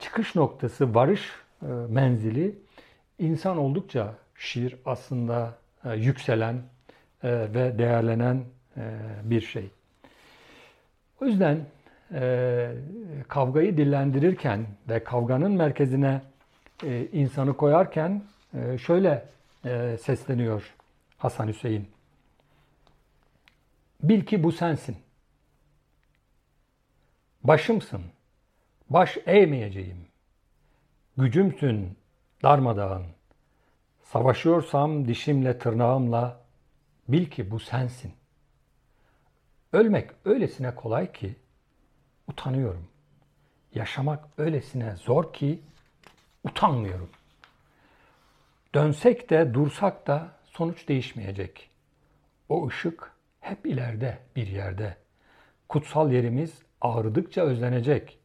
çıkış 0.00 0.34
noktası, 0.34 0.94
varış 0.94 1.32
menzili 1.88 2.54
insan 3.18 3.58
oldukça 3.58 4.14
şiir 4.34 4.76
aslında 4.84 5.54
yükselen 5.96 6.56
ve 7.24 7.78
değerlenen 7.78 8.44
bir 9.24 9.40
şey. 9.40 9.70
O 11.22 11.26
yüzden 11.26 11.66
e, 12.12 12.72
kavgayı 13.28 13.76
dillendirirken 13.76 14.66
ve 14.88 15.04
kavganın 15.04 15.52
merkezine 15.52 16.22
e, 16.84 17.06
insanı 17.06 17.56
koyarken 17.56 18.22
e, 18.54 18.78
şöyle 18.78 19.24
e, 19.64 19.96
sesleniyor 20.02 20.74
Hasan 21.18 21.48
Hüseyin. 21.48 21.90
Bil 24.02 24.24
ki 24.24 24.42
bu 24.42 24.52
sensin. 24.52 24.96
Başımsın. 27.44 28.02
Baş 28.90 29.18
eğmeyeceğim. 29.26 30.06
Gücümsün 31.16 31.98
darmadağın. 32.42 33.06
Savaşıyorsam 34.02 35.08
dişimle 35.08 35.58
tırnağımla 35.58 36.40
bil 37.08 37.26
ki 37.26 37.50
bu 37.50 37.60
sensin. 37.60 38.12
Ölmek 39.72 40.10
öylesine 40.24 40.74
kolay 40.74 41.12
ki 41.12 41.36
utanıyorum. 42.28 42.88
Yaşamak 43.74 44.24
öylesine 44.38 44.96
zor 44.96 45.32
ki 45.32 45.62
utanmıyorum. 46.44 47.10
Dönsek 48.74 49.30
de 49.30 49.54
dursak 49.54 50.06
da 50.06 50.32
sonuç 50.44 50.88
değişmeyecek. 50.88 51.70
O 52.48 52.68
ışık 52.68 53.12
hep 53.40 53.66
ileride 53.66 54.18
bir 54.36 54.46
yerde. 54.46 54.96
Kutsal 55.68 56.12
yerimiz 56.12 56.62
ağrıdıkça 56.80 57.42
özlenecek. 57.42 58.18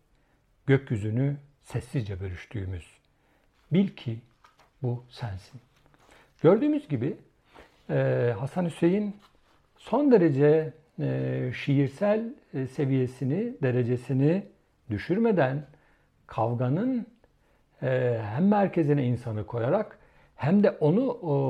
Gökyüzünü 0.65 1.37
sessizce 1.63 2.19
bölüştüğümüz. 2.19 2.97
Bil 3.71 3.87
ki 3.87 4.19
bu 4.81 5.03
sensin. 5.09 5.61
Gördüğümüz 6.41 6.87
gibi 6.87 7.17
Hasan 8.39 8.65
Hüseyin 8.65 9.15
son 9.77 10.11
derece 10.11 10.73
e, 10.99 11.51
şiirsel 11.55 12.33
e, 12.53 12.67
seviyesini, 12.67 13.53
derecesini 13.61 14.43
düşürmeden 14.89 15.65
kavganın 16.27 17.07
hem 18.21 18.47
merkezine 18.47 19.05
insanı 19.05 19.45
koyarak 19.45 19.99
hem 20.35 20.63
de 20.63 20.71
onu 20.71 21.03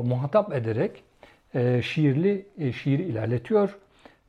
muhatap 0.06 0.54
ederek 0.54 1.04
e, 1.56 1.82
şiirli 1.82 2.48
e, 2.58 2.72
şiiri 2.72 3.04
ilerletiyor 3.04 3.78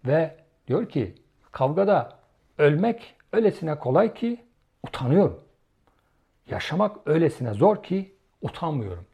ve 0.06 0.34
diyor 0.68 0.88
ki 0.88 1.14
kavgada 1.52 2.18
ölmek 2.58 3.14
öylesine 3.32 3.78
kolay 3.78 4.14
ki 4.14 4.44
utanıyorum. 4.82 5.40
Yaşamak 6.50 6.96
öylesine 7.06 7.54
zor 7.54 7.82
ki 7.82 8.14
utanmıyorum. 8.42 9.06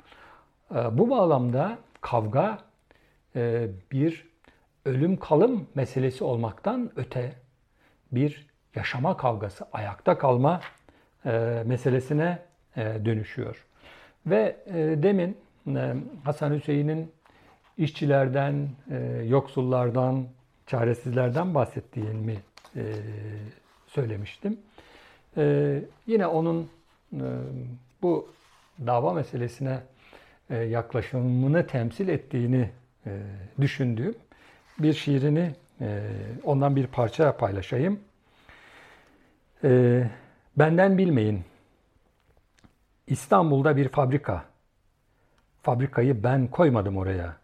E, 0.74 0.98
bu 0.98 1.10
bağlamda 1.10 1.78
kavga 2.00 2.58
e, 3.36 3.68
bir 3.92 4.33
ölüm 4.84 5.16
kalım 5.16 5.66
meselesi 5.74 6.24
olmaktan 6.24 6.90
öte 6.96 7.32
bir 8.12 8.46
yaşama 8.74 9.16
kavgası, 9.16 9.66
ayakta 9.72 10.18
kalma 10.18 10.60
e, 11.26 11.62
meselesine 11.66 12.38
e, 12.76 12.80
dönüşüyor. 13.04 13.66
Ve 14.26 14.56
e, 14.66 14.74
demin 15.02 15.36
Hasan 16.24 16.54
Hüseyin'in 16.54 17.12
işçilerden, 17.78 18.68
yoksullardan, 19.26 20.26
çaresizlerden 20.66 21.54
bahsettiğimi 21.54 22.36
e, 22.76 22.82
söylemiştim. 23.86 24.58
Yine 26.06 26.26
onun 26.26 26.70
bu 28.02 28.28
dava 28.86 29.12
meselesine 29.12 29.78
yaklaşımını 30.50 31.66
temsil 31.66 32.08
ettiğini 32.08 32.70
düşündüğüm 33.60 34.14
bir 34.78 34.92
şiirini 34.92 35.54
e, 35.80 36.10
ondan 36.44 36.76
bir 36.76 36.86
parça 36.86 37.36
paylaşayım. 37.36 38.00
E, 39.64 40.02
benden 40.56 40.98
bilmeyin. 40.98 41.44
İstanbul'da 43.06 43.76
bir 43.76 43.88
fabrika. 43.88 44.44
Fabrikayı 45.62 46.24
ben 46.24 46.46
koymadım 46.46 46.96
oraya. 46.96 47.36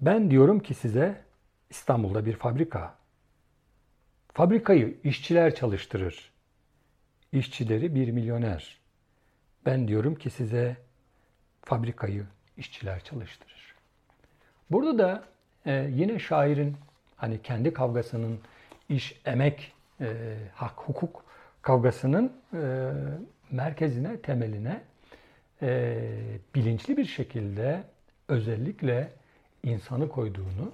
Ben 0.00 0.30
diyorum 0.30 0.60
ki 0.60 0.74
size 0.74 1.24
İstanbul'da 1.70 2.26
bir 2.26 2.36
fabrika. 2.36 2.94
Fabrikayı 4.32 4.96
işçiler 5.04 5.54
çalıştırır. 5.54 6.32
İşçileri 7.32 7.94
bir 7.94 8.10
milyoner. 8.10 8.80
Ben 9.66 9.88
diyorum 9.88 10.14
ki 10.14 10.30
size 10.30 10.76
fabrikayı 11.62 12.26
işçiler 12.56 13.04
çalıştırır. 13.04 13.74
Burada 14.70 14.98
da 14.98 15.24
e, 15.66 15.90
yine 15.92 16.18
şairin 16.18 16.76
hani 17.16 17.42
kendi 17.42 17.72
kavgasının 17.72 18.38
iş, 18.88 19.20
emek, 19.24 19.72
e, 20.00 20.36
hak, 20.54 20.78
hukuk 20.78 21.24
kavgasının 21.62 22.32
e, 22.54 22.92
merkezine, 23.50 24.20
temeline 24.20 24.82
e, 25.62 25.98
bilinçli 26.54 26.96
bir 26.96 27.04
şekilde 27.04 27.82
özellikle 28.28 29.12
insanı 29.62 30.08
koyduğunu 30.08 30.72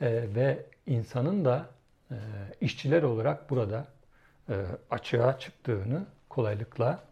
e, 0.00 0.34
ve 0.34 0.66
insanın 0.86 1.44
da 1.44 1.66
e, 2.10 2.16
işçiler 2.60 3.02
olarak 3.02 3.50
burada 3.50 3.86
açığa 4.90 5.38
çıktığını 5.38 6.06
kolaylıkla 6.28 7.04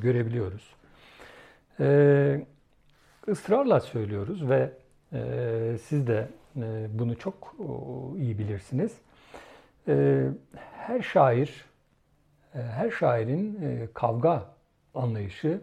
görebiliyoruz. 0.00 0.74
Israrla 3.26 3.80
söylüyoruz 3.80 4.48
ve 4.48 4.72
siz 5.80 6.06
de 6.06 6.28
bunu 6.88 7.18
çok 7.18 7.56
iyi 8.18 8.38
bilirsiniz. 8.38 8.98
Her 10.76 11.02
şair, 11.02 11.64
her 12.52 12.90
şairin 12.90 13.58
kavga 13.94 14.44
anlayışı 14.94 15.60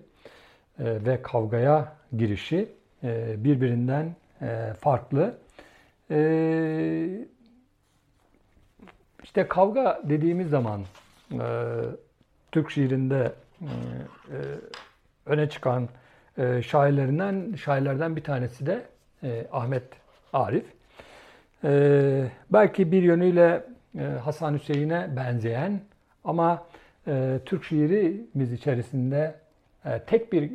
ve 0.80 1.22
kavgaya 1.22 1.96
girişi 2.18 2.70
birbirinden 3.38 4.16
farklı. 4.80 5.38
İşte 9.24 9.48
kavga 9.48 10.02
dediğimiz 10.04 10.50
zaman 10.50 10.82
Türk 12.52 12.72
şiirinde 12.72 13.32
öne 15.26 15.50
çıkan 15.50 15.90
şairlerinden 16.62 17.56
şairlerden 17.56 18.16
bir 18.16 18.24
tanesi 18.24 18.66
de 18.66 18.86
Ahmet 19.52 19.84
Arif. 20.34 20.66
Belki 22.54 22.92
bir 22.92 23.04
yönüyle 23.04 23.64
Hasan 24.24 24.54
Hüseyin'e 24.54 25.16
benzeyen 25.16 25.82
ama 26.24 26.66
Türk 27.46 27.64
şiirimiz 27.64 28.54
içerisinde 28.54 29.36
tek 30.08 30.34
bir 30.34 30.50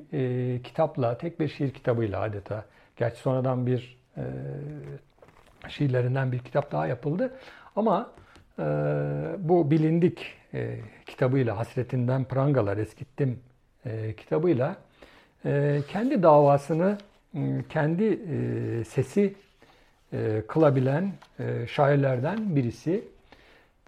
kitapla, 0.63 1.19
tek 1.19 1.41
bir 1.41 1.49
şiir 1.49 1.71
kitabıyla 1.71 2.21
adeta 2.21 2.65
Gerçi 2.99 3.21
sonradan 3.21 3.67
bir 3.67 3.99
e, 4.17 4.23
şiirlerinden 5.69 6.33
bir 6.33 6.39
kitap 6.39 6.73
daha 6.73 6.87
yapıldı. 6.87 7.33
Ama 7.77 8.11
e, 8.59 8.63
bu 9.39 9.71
bilindik 9.71 10.35
e, 10.55 10.79
kitabıyla, 11.07 11.59
Hasretinden 11.59 12.25
Prangalar 12.25 12.77
Eskittim 12.77 13.41
e, 13.87 14.15
kitabıyla 14.17 14.77
e, 15.45 15.81
kendi 15.89 16.23
davasını, 16.23 16.99
e, 17.01 17.08
kendi 17.69 18.05
e, 18.05 18.85
sesi 18.85 19.35
e, 20.13 20.43
kılabilen 20.49 21.13
e, 21.39 21.67
şairlerden 21.67 22.57
birisi. 22.57 23.05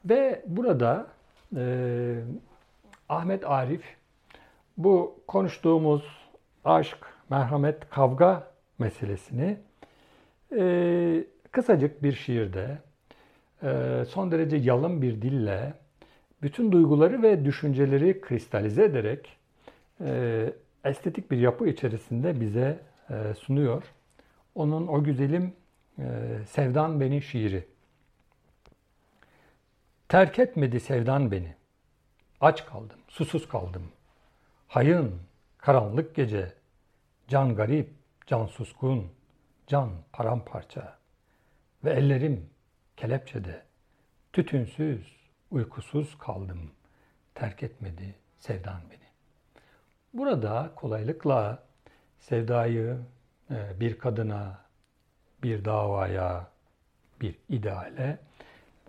Ve 0.04 0.42
burada 0.46 1.06
Ahmet 3.08 3.46
Arif 3.46 3.82
bu 4.76 5.20
konuştuğumuz 5.26 6.04
aşk, 6.64 6.98
merhamet, 7.30 7.90
kavga 7.90 8.50
meselesini 8.78 9.56
kısacık 11.52 12.02
bir 12.02 12.12
şiirde 12.12 12.78
son 14.08 14.30
derece 14.32 14.56
yalın 14.56 15.02
bir 15.02 15.22
dille 15.22 15.72
bütün 16.42 16.72
duyguları 16.72 17.22
ve 17.22 17.44
düşünceleri 17.44 18.20
kristalize 18.20 18.84
ederek 18.84 19.36
estetik 20.84 21.30
bir 21.30 21.38
yapı 21.38 21.68
içerisinde 21.68 22.40
bize 22.40 22.78
sunuyor. 23.34 23.82
Onun 24.54 24.86
o 24.86 25.04
güzelim 25.04 25.56
e, 25.98 26.38
Sevdan 26.48 27.00
Beni 27.00 27.22
şiiri. 27.22 27.68
Terk 30.08 30.38
etmedi 30.38 30.80
sevdan 30.80 31.30
beni. 31.30 31.54
Aç 32.40 32.66
kaldım, 32.66 32.98
susuz 33.08 33.48
kaldım. 33.48 33.92
Hayın, 34.68 35.14
karanlık 35.58 36.14
gece, 36.14 36.54
can 37.28 37.54
garip, 37.54 38.00
Can 38.30 38.46
suskun, 38.46 39.12
can 39.66 39.90
paramparça 40.12 40.98
ve 41.84 41.92
ellerim 41.92 42.50
kelepçede. 42.96 43.62
Tütünsüz, 44.32 45.16
uykusuz 45.50 46.18
kaldım. 46.18 46.70
Terk 47.34 47.62
etmedi 47.62 48.14
sevdan 48.38 48.80
beni. 48.90 49.08
Burada 50.14 50.72
kolaylıkla 50.76 51.62
sevdayı 52.20 52.96
e, 53.50 53.80
bir 53.80 53.98
kadına, 53.98 54.58
bir 55.42 55.64
davaya, 55.64 56.46
bir 57.20 57.34
ideale 57.48 58.18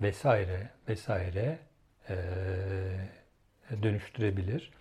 vesaire 0.02 0.70
vesaire 0.90 1.60
e, 2.10 2.16
dönüştürebilir. 3.84 4.72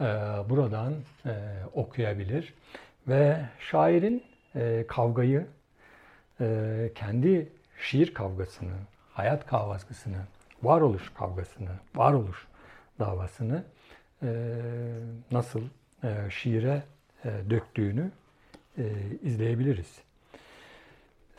E, 0.00 0.04
buradan 0.48 0.94
okuyabilir. 1.74 2.54
Ve 3.08 3.40
şairin 3.58 4.24
kavgayı, 4.88 5.46
kendi 6.94 7.52
şiir 7.80 8.14
kavgasını, 8.14 8.74
hayat 9.12 9.46
kavgasını, 9.46 10.16
varoluş 10.62 11.14
kavgasını, 11.14 11.70
varoluş 11.94 12.46
davasını 12.98 13.64
nasıl 15.30 15.62
şiire 16.30 16.82
döktüğünü 17.24 18.10
e, 18.78 18.82
izleyebiliriz. 19.22 20.00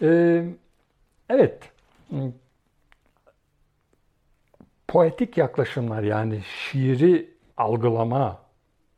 E, 0.01 0.43
evet, 1.29 1.71
poetik 4.87 5.37
yaklaşımlar 5.37 6.03
yani 6.03 6.41
şiiri 6.41 7.29
algılama, 7.57 8.41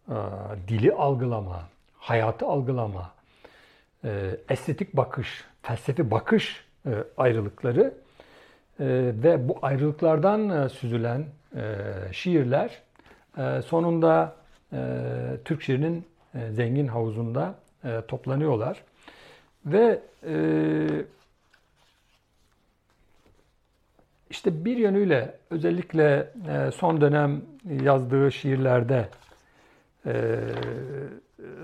e, 0.09 0.15
dili 0.67 0.93
algılama, 0.93 1.69
hayatı 1.97 2.45
algılama, 2.45 3.15
e, 4.03 4.37
estetik 4.49 4.97
bakış, 4.97 5.43
felsefi 5.61 6.11
bakış 6.11 6.65
e, 6.85 6.89
ayrılıkları 7.17 7.93
e, 8.79 8.85
ve 9.23 9.47
bu 9.47 9.59
ayrılıklardan 9.61 10.67
süzülen 10.67 11.25
şiirler 12.11 12.81
sonunda 13.65 14.35
Türk 15.45 15.61
şiirinin 15.61 16.05
zengin 16.51 16.87
havuzunda 16.87 17.55
toplanıyorlar. 18.07 18.83
Ve 19.65 19.99
işte 24.29 24.65
bir 24.65 24.77
yönüyle 24.77 25.37
özellikle 25.49 26.33
son 26.75 27.01
dönem 27.01 27.41
yazdığı 27.83 28.31
şiirlerde 28.31 29.09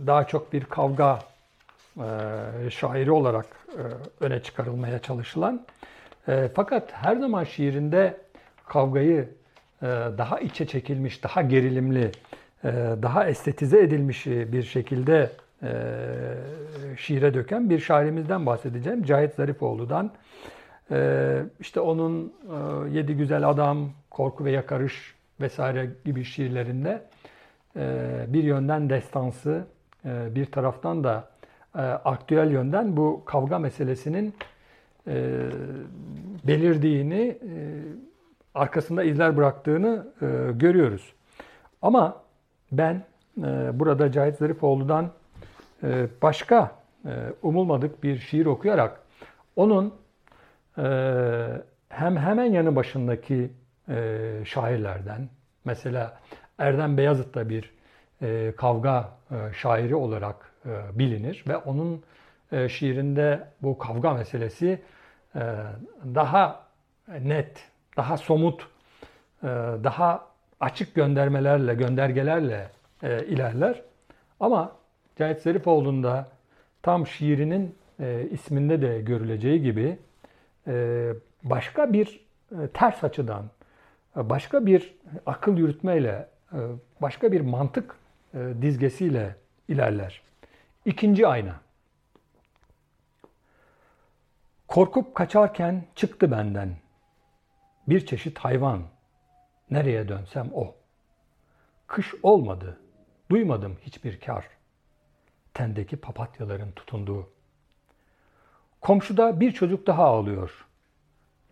daha 0.07 0.27
çok 0.27 0.53
bir 0.53 0.63
kavga 0.63 1.19
e, 1.97 2.69
şairi 2.69 3.11
olarak 3.11 3.45
e, 3.77 3.81
öne 4.25 4.43
çıkarılmaya 4.43 4.99
çalışılan 4.99 5.65
e, 6.27 6.49
fakat 6.55 6.93
her 6.93 7.15
zaman 7.15 7.43
şiirinde 7.43 8.17
kavgayı 8.67 9.29
daha 10.17 10.39
içe 10.39 10.67
çekilmiş, 10.67 11.23
daha 11.23 11.41
gerilimli, 11.41 12.11
daha 13.01 13.27
estetize 13.27 13.79
edilmiş 13.79 14.25
bir 14.27 14.63
şekilde 14.63 15.29
şiire 16.97 17.33
döken 17.33 17.69
bir 17.69 17.79
şairimizden 17.79 18.45
bahsedeceğim. 18.45 19.03
Cahit 19.03 19.33
Zarifoğlu'dan. 19.33 20.11
İşte 21.59 21.79
onun 21.79 22.33
Yedi 22.91 23.17
Güzel 23.17 23.49
Adam, 23.49 23.89
Korku 24.09 24.45
ve 24.45 24.51
Yakarış 24.51 25.15
vesaire 25.41 25.89
gibi 26.05 26.23
şiirlerinde 26.23 27.01
bir 28.27 28.43
yönden 28.43 28.89
destansı, 28.89 29.65
bir 30.05 30.45
taraftan 30.45 31.03
da 31.03 31.31
e, 31.75 31.81
aktüel 31.81 32.51
yönden 32.51 32.97
bu 32.97 33.25
kavga 33.25 33.59
meselesinin 33.59 34.33
e, 35.07 35.49
belirdiğini, 36.47 37.21
e, 37.21 37.37
arkasında 38.55 39.03
izler 39.03 39.37
bıraktığını 39.37 40.07
görüyoruz. 40.53 41.13
Ama 41.81 42.20
ben 42.71 43.03
burada 43.73 44.11
Cahit 44.11 44.35
Zarifoğlu'dan 44.35 45.11
başka 46.21 46.71
umulmadık 47.41 48.03
bir 48.03 48.19
şiir 48.19 48.45
okuyarak 48.45 48.99
onun 49.55 49.93
hem 51.89 52.17
hemen 52.17 52.45
yanı 52.45 52.75
başındaki 52.75 53.51
şairlerden 54.45 55.29
mesela 55.65 56.19
Erdem 56.59 56.97
Beyazıt 56.97 57.35
da 57.35 57.49
bir 57.49 57.71
e, 58.21 58.53
kavga 58.57 59.09
e, 59.31 59.53
şairi 59.53 59.95
olarak 59.95 60.51
e, 60.65 60.99
bilinir 60.99 61.43
ve 61.47 61.57
onun 61.57 62.03
e, 62.51 62.69
şiirinde 62.69 63.47
bu 63.61 63.77
kavga 63.77 64.13
meselesi 64.13 64.81
e, 65.35 65.39
daha 66.15 66.63
net, 67.21 67.69
daha 67.97 68.17
somut, 68.17 68.67
e, 69.43 69.47
daha 69.83 70.30
açık 70.61 70.95
göndermelerle, 70.95 71.73
göndergelerle 71.75 72.69
e, 73.03 73.25
ilerler. 73.25 73.81
Ama 74.39 74.75
Cahit 75.15 75.41
Zarifoğlu'nda 75.41 76.27
tam 76.81 77.07
şiirinin 77.07 77.75
e, 77.99 78.27
isminde 78.31 78.81
de 78.81 79.01
görüleceği 79.01 79.61
gibi 79.61 79.99
e, 80.67 81.07
başka 81.43 81.93
bir 81.93 82.25
e, 82.51 82.67
ters 82.67 83.03
açıdan, 83.03 83.45
e, 84.17 84.29
başka 84.29 84.65
bir 84.65 84.95
akıl 85.25 85.57
yürütmeyle, 85.57 86.27
e, 86.53 86.57
başka 87.01 87.31
bir 87.31 87.41
mantık 87.41 87.95
e, 88.33 88.53
dizgesiyle 88.61 89.35
ilerler. 89.67 90.21
İkinci 90.85 91.27
ayna. 91.27 91.55
Korkup 94.67 95.15
kaçarken 95.15 95.83
çıktı 95.95 96.31
benden. 96.31 96.75
Bir 97.87 98.05
çeşit 98.05 98.39
hayvan. 98.39 98.81
Nereye 99.71 100.07
dönsem 100.07 100.51
o. 100.53 100.75
Kış 101.87 102.13
olmadı. 102.23 102.79
Duymadım 103.29 103.77
hiçbir 103.81 104.19
kar. 104.19 104.49
Tendeki 105.53 105.97
papatyaların 105.97 106.71
tutunduğu. 106.71 107.29
Komşuda 108.81 109.39
bir 109.39 109.51
çocuk 109.51 109.87
daha 109.87 110.03
ağlıyor. 110.03 110.67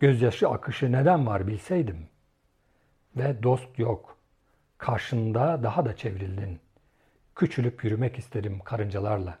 Gözyaşı 0.00 0.48
akışı 0.48 0.92
neden 0.92 1.26
var 1.26 1.46
bilseydim. 1.46 2.08
Ve 3.16 3.42
dost 3.42 3.78
yok. 3.78 4.16
Karşında 4.78 5.62
daha 5.62 5.84
da 5.84 5.96
çevrildin. 5.96 6.60
Küçülüp 7.34 7.84
yürümek 7.84 8.18
isterim 8.18 8.60
karıncalarla. 8.60 9.38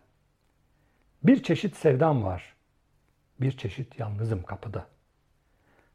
Bir 1.22 1.42
çeşit 1.42 1.76
sevdam 1.76 2.24
var. 2.24 2.56
Bir 3.40 3.52
çeşit 3.52 3.98
yalnızım 3.98 4.42
kapıda. 4.42 4.86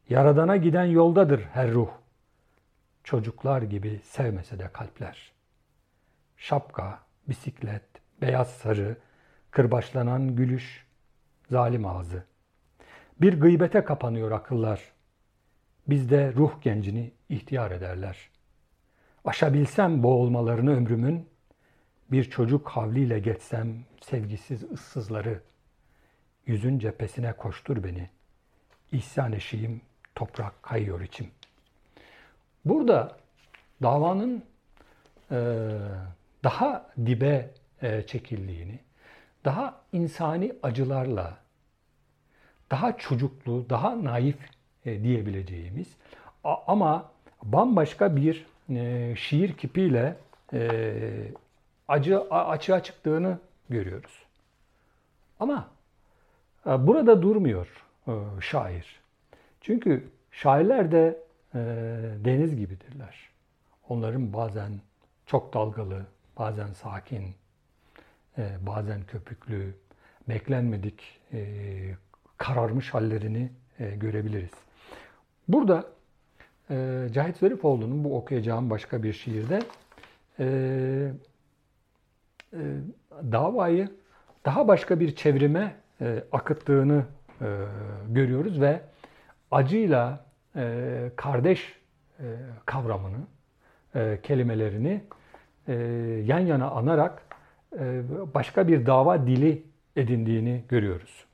Yaradana 0.08 0.56
giden 0.56 0.84
yoldadır 0.84 1.40
her 1.40 1.70
ruh. 1.70 1.90
Çocuklar 3.06 3.62
gibi 3.62 4.00
sevmese 4.04 4.58
de 4.58 4.68
kalpler. 4.72 5.32
Şapka, 6.36 6.98
bisiklet, 7.28 7.82
beyaz 8.20 8.50
sarı, 8.50 8.96
kırbaçlanan 9.50 10.36
gülüş, 10.36 10.86
zalim 11.50 11.86
ağzı. 11.86 12.24
Bir 13.20 13.40
gıybete 13.40 13.84
kapanıyor 13.84 14.30
akıllar. 14.30 14.92
Bizde 15.88 16.32
ruh 16.32 16.62
gencini 16.62 17.12
ihtiyar 17.28 17.70
ederler. 17.70 18.30
Aşabilsem 19.24 20.02
boğulmalarını 20.02 20.76
ömrümün, 20.76 21.28
bir 22.10 22.30
çocuk 22.30 22.68
havliyle 22.68 23.18
geçsem 23.18 23.84
sevgisiz 24.00 24.62
ıssızları, 24.72 25.42
yüzün 26.46 26.78
cephesine 26.78 27.32
koştur 27.32 27.84
beni. 27.84 28.10
İhsan 28.92 29.32
eşiğim, 29.32 29.80
toprak 30.14 30.62
kayıyor 30.62 31.00
içim. 31.00 31.30
Burada 32.66 33.16
davanın 33.82 34.42
e, 35.30 35.36
daha 36.44 36.90
dibe 37.06 37.50
e, 37.82 38.02
çekildiğini, 38.02 38.78
daha 39.44 39.80
insani 39.92 40.52
acılarla, 40.62 41.38
daha 42.70 42.96
çocuklu, 42.96 43.70
daha 43.70 44.04
naif 44.04 44.36
e, 44.86 45.02
diyebileceğimiz 45.02 45.96
ama 46.44 47.10
bambaşka 47.42 48.16
bir 48.16 48.46
şiir 49.16 49.52
kipiyle 49.52 50.16
acı 51.88 52.20
açığa 52.30 52.82
çıktığını 52.82 53.38
görüyoruz. 53.70 54.22
Ama 55.40 55.68
burada 56.66 57.22
durmuyor 57.22 57.84
şair. 58.40 59.00
Çünkü 59.60 60.08
şairler 60.32 60.92
de 60.92 61.25
e, 61.54 61.58
deniz 62.24 62.56
gibidirler. 62.56 63.30
Onların 63.88 64.32
bazen 64.32 64.72
çok 65.26 65.54
dalgalı, 65.54 66.06
bazen 66.38 66.72
sakin, 66.72 67.34
bazen 68.60 69.02
köpüklü, 69.02 69.74
beklenmedik, 70.28 71.20
kararmış 72.38 72.94
hallerini 72.94 73.50
görebiliriz. 73.78 74.50
Burada 75.48 75.84
Cahit 77.12 77.36
Zarifoğlu'nun 77.36 78.04
bu 78.04 78.16
okuyacağım 78.16 78.70
başka 78.70 79.02
bir 79.02 79.12
şiirde 79.12 79.62
davayı 83.32 83.90
daha 84.44 84.68
başka 84.68 85.00
bir 85.00 85.16
çevrime 85.16 85.76
akıttığını 86.32 87.04
görüyoruz 88.08 88.60
ve 88.60 88.80
acıyla 89.50 90.25
e, 90.56 91.10
kardeş 91.16 91.80
e, 92.20 92.24
kavramını, 92.66 93.26
e, 93.94 94.20
kelimelerini 94.22 95.04
yan 96.24 96.38
yana 96.38 96.70
anarak 96.70 97.22
başka 98.34 98.68
bir 98.68 98.86
dava 98.86 99.26
dili 99.26 99.62
edindiğini 99.96 100.64
görüyoruz. 100.68 101.24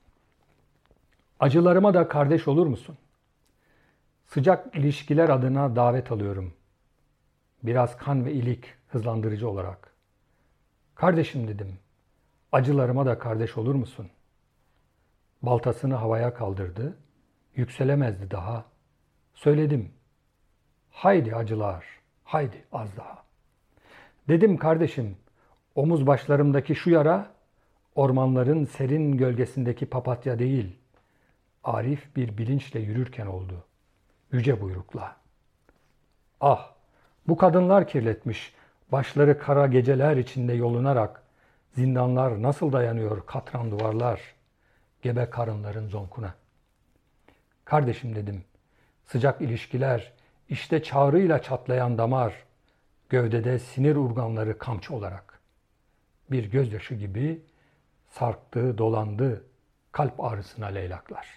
Acılarıma 1.39 1.93
da 1.93 2.07
kardeş 2.07 2.47
olur 2.47 2.67
musun? 2.67 2.97
Sıcak 4.25 4.75
ilişkiler 4.75 5.29
adına 5.29 5.75
davet 5.75 6.11
alıyorum. 6.11 6.53
Biraz 7.63 7.97
kan 7.97 8.25
ve 8.25 8.33
ilik 8.33 8.65
hızlandırıcı 8.87 9.49
olarak. 9.49 9.93
Kardeşim 10.95 11.47
dedim, 11.47 11.79
acılarıma 12.51 13.05
da 13.05 13.19
kardeş 13.19 13.57
olur 13.57 13.75
musun? 13.75 14.09
Baltasını 15.41 15.95
havaya 15.95 16.33
kaldırdı 16.33 16.95
Yükselemezdi 17.55 18.31
daha. 18.31 18.65
Söyledim. 19.43 19.91
Haydi 20.91 21.35
acılar, 21.35 21.85
haydi 22.23 22.63
az 22.71 22.97
daha. 22.97 23.23
Dedim 24.27 24.57
kardeşim, 24.57 25.17
omuz 25.75 26.07
başlarımdaki 26.07 26.75
şu 26.75 26.89
yara 26.89 27.31
ormanların 27.95 28.65
serin 28.65 29.17
gölgesindeki 29.17 29.85
papatya 29.85 30.39
değil, 30.39 30.75
arif 31.63 32.15
bir 32.15 32.37
bilinçle 32.37 32.79
yürürken 32.79 33.25
oldu. 33.25 33.63
Yüce 34.31 34.61
buyrukla. 34.61 35.15
Ah, 36.41 36.71
bu 37.27 37.37
kadınlar 37.37 37.87
kirletmiş, 37.87 38.53
başları 38.91 39.39
kara 39.39 39.67
geceler 39.67 40.17
içinde 40.17 40.53
yolunarak, 40.53 41.23
zindanlar 41.71 42.41
nasıl 42.41 42.71
dayanıyor 42.71 43.25
katran 43.25 43.71
duvarlar, 43.71 44.21
gebe 45.01 45.29
karınların 45.29 45.87
zonkuna.'' 45.87 46.35
Kardeşim 47.65 48.15
dedim, 48.15 48.43
sıcak 49.05 49.41
ilişkiler, 49.41 50.13
işte 50.49 50.83
çağrıyla 50.83 51.41
çatlayan 51.41 51.97
damar, 51.97 52.33
gövdede 53.09 53.59
sinir 53.59 53.95
urganları 53.95 54.57
kamçı 54.57 54.95
olarak. 54.95 55.39
Bir 56.31 56.51
gözyaşı 56.51 56.95
gibi 56.95 57.41
sarktı, 58.09 58.77
dolandı 58.77 59.43
kalp 59.91 60.23
ağrısına 60.23 60.65
leylaklar. 60.65 61.27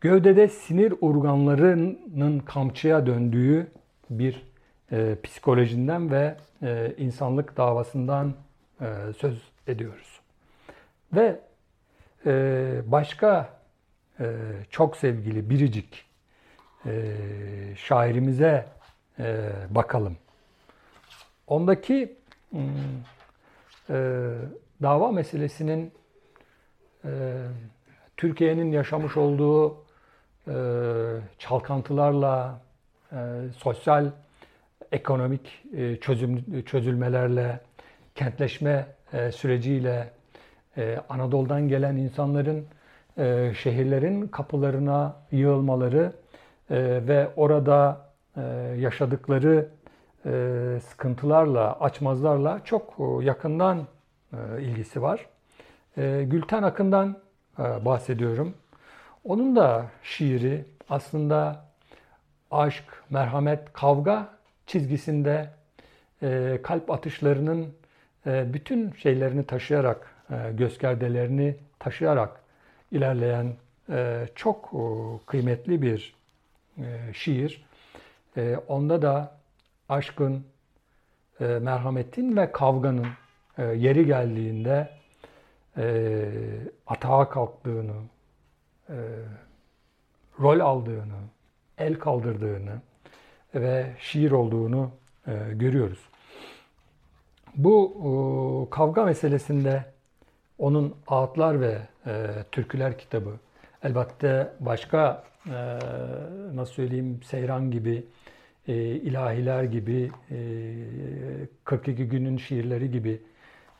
Gövdede 0.00 0.48
sinir 0.48 0.94
organlarının 1.00 2.38
kamçıya 2.38 3.06
döndüğü 3.06 3.72
bir 4.10 4.46
e, 4.92 5.16
psikolojinden 5.22 6.10
ve 6.10 6.36
e, 6.62 6.94
insanlık 6.98 7.56
davasından 7.56 8.34
e, 8.80 8.86
söz 9.18 9.42
ediyoruz. 9.66 10.20
Ve 11.12 11.40
e, 12.26 12.82
başka 12.86 13.60
ee, 14.20 14.26
çok 14.70 14.96
sevgili 14.96 15.50
biricik 15.50 16.04
e, 16.86 17.12
şairimize 17.76 18.66
e, 19.18 19.50
bakalım. 19.70 20.16
Ondaki 21.46 22.16
hmm, 22.50 22.60
e, 23.90 23.94
dava 24.82 25.12
meselesinin 25.12 25.92
Türkiye'nin 28.16 28.72
yaşamış 28.72 29.16
olduğu 29.16 29.84
çalkantılarla, 31.38 32.60
sosyal, 33.56 34.10
ekonomik 34.92 35.64
çözüm, 36.00 36.62
çözülmelerle, 36.62 37.60
kentleşme 38.14 38.86
süreciyle, 39.32 40.12
Anadolu'dan 41.08 41.68
gelen 41.68 41.96
insanların 41.96 42.66
e, 43.18 43.52
şehirlerin 43.54 44.26
kapılarına 44.26 45.16
yığılmaları 45.32 46.12
e, 46.12 46.29
ve 46.70 47.28
orada 47.36 48.10
e, 48.36 48.40
yaşadıkları 48.78 49.68
e, 50.26 50.30
sıkıntılarla, 50.88 51.80
açmazlarla 51.80 52.60
çok 52.64 52.94
e, 52.98 53.24
yakından 53.24 53.86
ilgisi 54.60 55.02
var. 55.02 55.26
Gülten 56.22 56.62
Akın'dan 56.62 57.16
bahsediyorum. 57.58 58.54
Onun 59.24 59.56
da 59.56 59.86
şiiri 60.02 60.64
aslında 60.90 61.64
aşk, 62.50 62.84
merhamet, 63.10 63.72
kavga 63.72 64.28
çizgisinde 64.66 65.50
kalp 66.62 66.90
atışlarının 66.90 67.74
bütün 68.26 68.92
şeylerini 68.92 69.44
taşıyarak, 69.46 70.14
göstergelerini 70.52 71.56
taşıyarak 71.78 72.40
ilerleyen 72.92 73.52
çok 74.34 74.72
kıymetli 75.26 75.82
bir 75.82 76.14
e, 76.78 77.12
şiir. 77.14 77.64
Onda 78.68 79.02
da 79.02 79.36
aşkın, 79.88 80.44
merhametin 81.40 82.36
ve 82.36 82.52
kavganın 82.52 83.06
yeri 83.58 84.06
geldiğinde 84.06 84.90
atağa 86.86 87.28
kalktığını, 87.28 87.92
rol 90.40 90.60
aldığını, 90.60 91.20
el 91.78 91.94
kaldırdığını 91.94 92.80
ve 93.54 93.96
şiir 93.98 94.30
olduğunu 94.30 94.90
görüyoruz. 95.52 96.08
Bu 97.56 98.68
kavga 98.70 99.04
meselesinde 99.04 99.84
onun 100.58 100.96
Ağıtlar 101.06 101.60
ve 101.60 101.78
e, 102.06 102.26
Türküler 102.52 102.98
kitabı 102.98 103.38
elbette 103.82 104.52
başka 104.60 105.24
e, 105.46 105.78
nasıl 106.54 106.72
söyleyeyim 106.72 107.20
Seyran 107.22 107.70
gibi, 107.70 108.04
e, 108.68 108.74
ilahiler 108.84 109.64
gibi, 109.64 110.10
e, 110.30 110.36
42 111.64 112.08
günün 112.08 112.36
şiirleri 112.36 112.90
gibi 112.90 113.22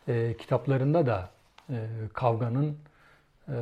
e, 0.08 0.36
kitaplarında 0.36 1.06
da 1.06 1.30
e, 1.70 1.76
kavganın 2.12 2.76
e, 3.48 3.54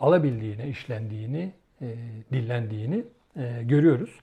alabildiğine 0.00 0.68
işlendiğini, 0.68 1.52
e, 1.82 1.94
dillendiğini 2.32 3.04
e, 3.36 3.62
görüyoruz. 3.62 4.20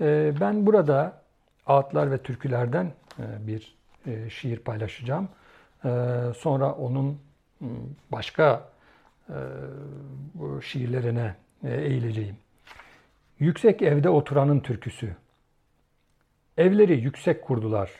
E, 0.00 0.32
ben 0.40 0.66
burada 0.66 1.22
ağıtlar 1.66 2.10
ve 2.10 2.18
türkülerden 2.18 2.92
e, 3.18 3.46
bir 3.46 3.76
e, 4.06 4.30
şiir 4.30 4.58
paylaşacağım. 4.58 5.28
E, 5.84 5.88
sonra 6.36 6.72
onun 6.72 7.18
başka 8.12 8.68
şiirlerine 10.62 11.36
eğileceğim. 11.64 12.36
Yüksek 13.38 13.82
evde 13.82 14.08
oturanın 14.08 14.60
türküsü. 14.60 15.16
Evleri 16.56 17.00
yüksek 17.00 17.44
kurdular. 17.44 17.90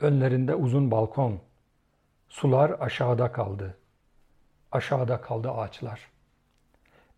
Önlerinde 0.00 0.54
uzun 0.54 0.90
balkon. 0.90 1.40
Sular 2.28 2.76
aşağıda 2.80 3.32
kaldı. 3.32 3.78
Aşağıda 4.72 5.20
kaldı 5.20 5.50
ağaçlar. 5.50 6.10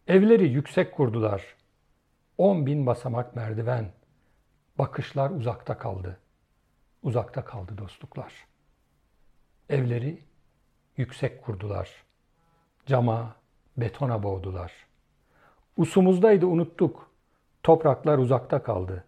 Evleri 0.09 0.49
yüksek 0.49 0.93
kurdular. 0.93 1.57
On 2.39 2.66
bin 2.66 2.87
basamak 2.87 3.37
merdiven. 3.37 3.93
Bakışlar 4.79 5.31
uzakta 5.31 5.79
kaldı. 5.79 6.20
Uzakta 7.03 7.45
kaldı 7.45 7.79
dostluklar. 7.79 8.47
Evleri 9.68 10.22
yüksek 10.97 11.43
kurdular. 11.43 12.05
Cama, 12.87 13.34
betona 13.76 14.22
boğdular. 14.22 14.72
Usumuzdaydı 15.76 16.47
unuttuk. 16.47 17.11
Topraklar 17.62 18.18
uzakta 18.18 18.62
kaldı. 18.62 19.05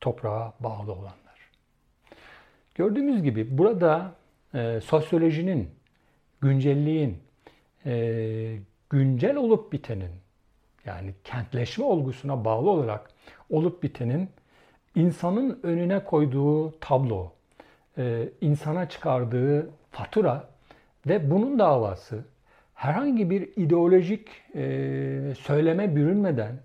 Toprağa 0.00 0.52
bağlı 0.60 0.92
olanlar. 0.92 1.50
Gördüğümüz 2.74 3.22
gibi 3.22 3.58
burada 3.58 4.12
e, 4.54 4.80
sosyolojinin, 4.84 5.70
güncelliğin, 6.40 7.18
e, 7.86 8.58
güncel 8.90 9.36
olup 9.36 9.72
bitenin, 9.72 10.10
yani 10.84 11.14
kentleşme 11.24 11.84
olgusuna 11.84 12.44
bağlı 12.44 12.70
olarak 12.70 13.10
olup 13.50 13.82
bitenin 13.82 14.30
insanın 14.94 15.60
önüne 15.62 16.04
koyduğu 16.04 16.78
tablo, 16.80 17.32
e, 17.98 18.28
insana 18.40 18.88
çıkardığı 18.88 19.70
fatura 19.90 20.48
ve 21.06 21.30
bunun 21.30 21.58
davası 21.58 22.24
herhangi 22.80 23.30
bir 23.30 23.48
ideolojik 23.56 24.28
e, 24.54 24.62
söyleme 25.38 25.96
bürünmeden 25.96 26.60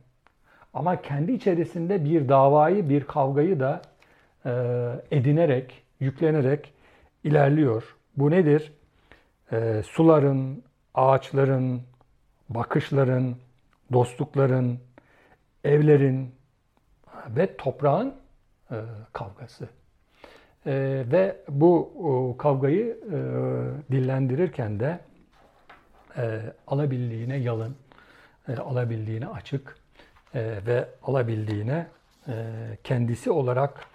ama 0.73 1.01
kendi 1.01 1.31
içerisinde 1.31 2.05
bir 2.05 2.29
davayı, 2.29 2.89
bir 2.89 3.03
kavgayı 3.03 3.59
da 3.59 3.81
e, 4.45 4.51
edinerek, 5.11 5.83
yüklenerek 5.99 6.73
ilerliyor. 7.23 7.95
Bu 8.17 8.31
nedir? 8.31 8.73
E, 9.51 9.81
suların, 9.83 10.63
ağaçların, 10.93 11.81
bakışların, 12.49 13.35
dostlukların, 13.93 14.79
evlerin 15.63 16.35
ve 17.27 17.57
toprağın 17.57 18.15
e, 18.71 18.75
kavgası. 19.13 19.69
E, 20.65 21.03
ve 21.11 21.35
bu 21.49 21.91
o, 22.03 22.37
kavgayı 22.37 22.97
e, 23.11 23.17
dillendirirken 23.91 24.79
de 24.79 24.99
e, 26.17 26.41
alabildiğine 26.67 27.37
yalın, 27.37 27.75
e, 28.47 28.55
alabildiğine 28.55 29.27
açık 29.27 29.77
e, 30.33 30.59
ve 30.65 30.89
alabildiğine 31.03 31.87
kendisi 32.83 33.31
olarak 33.31 33.85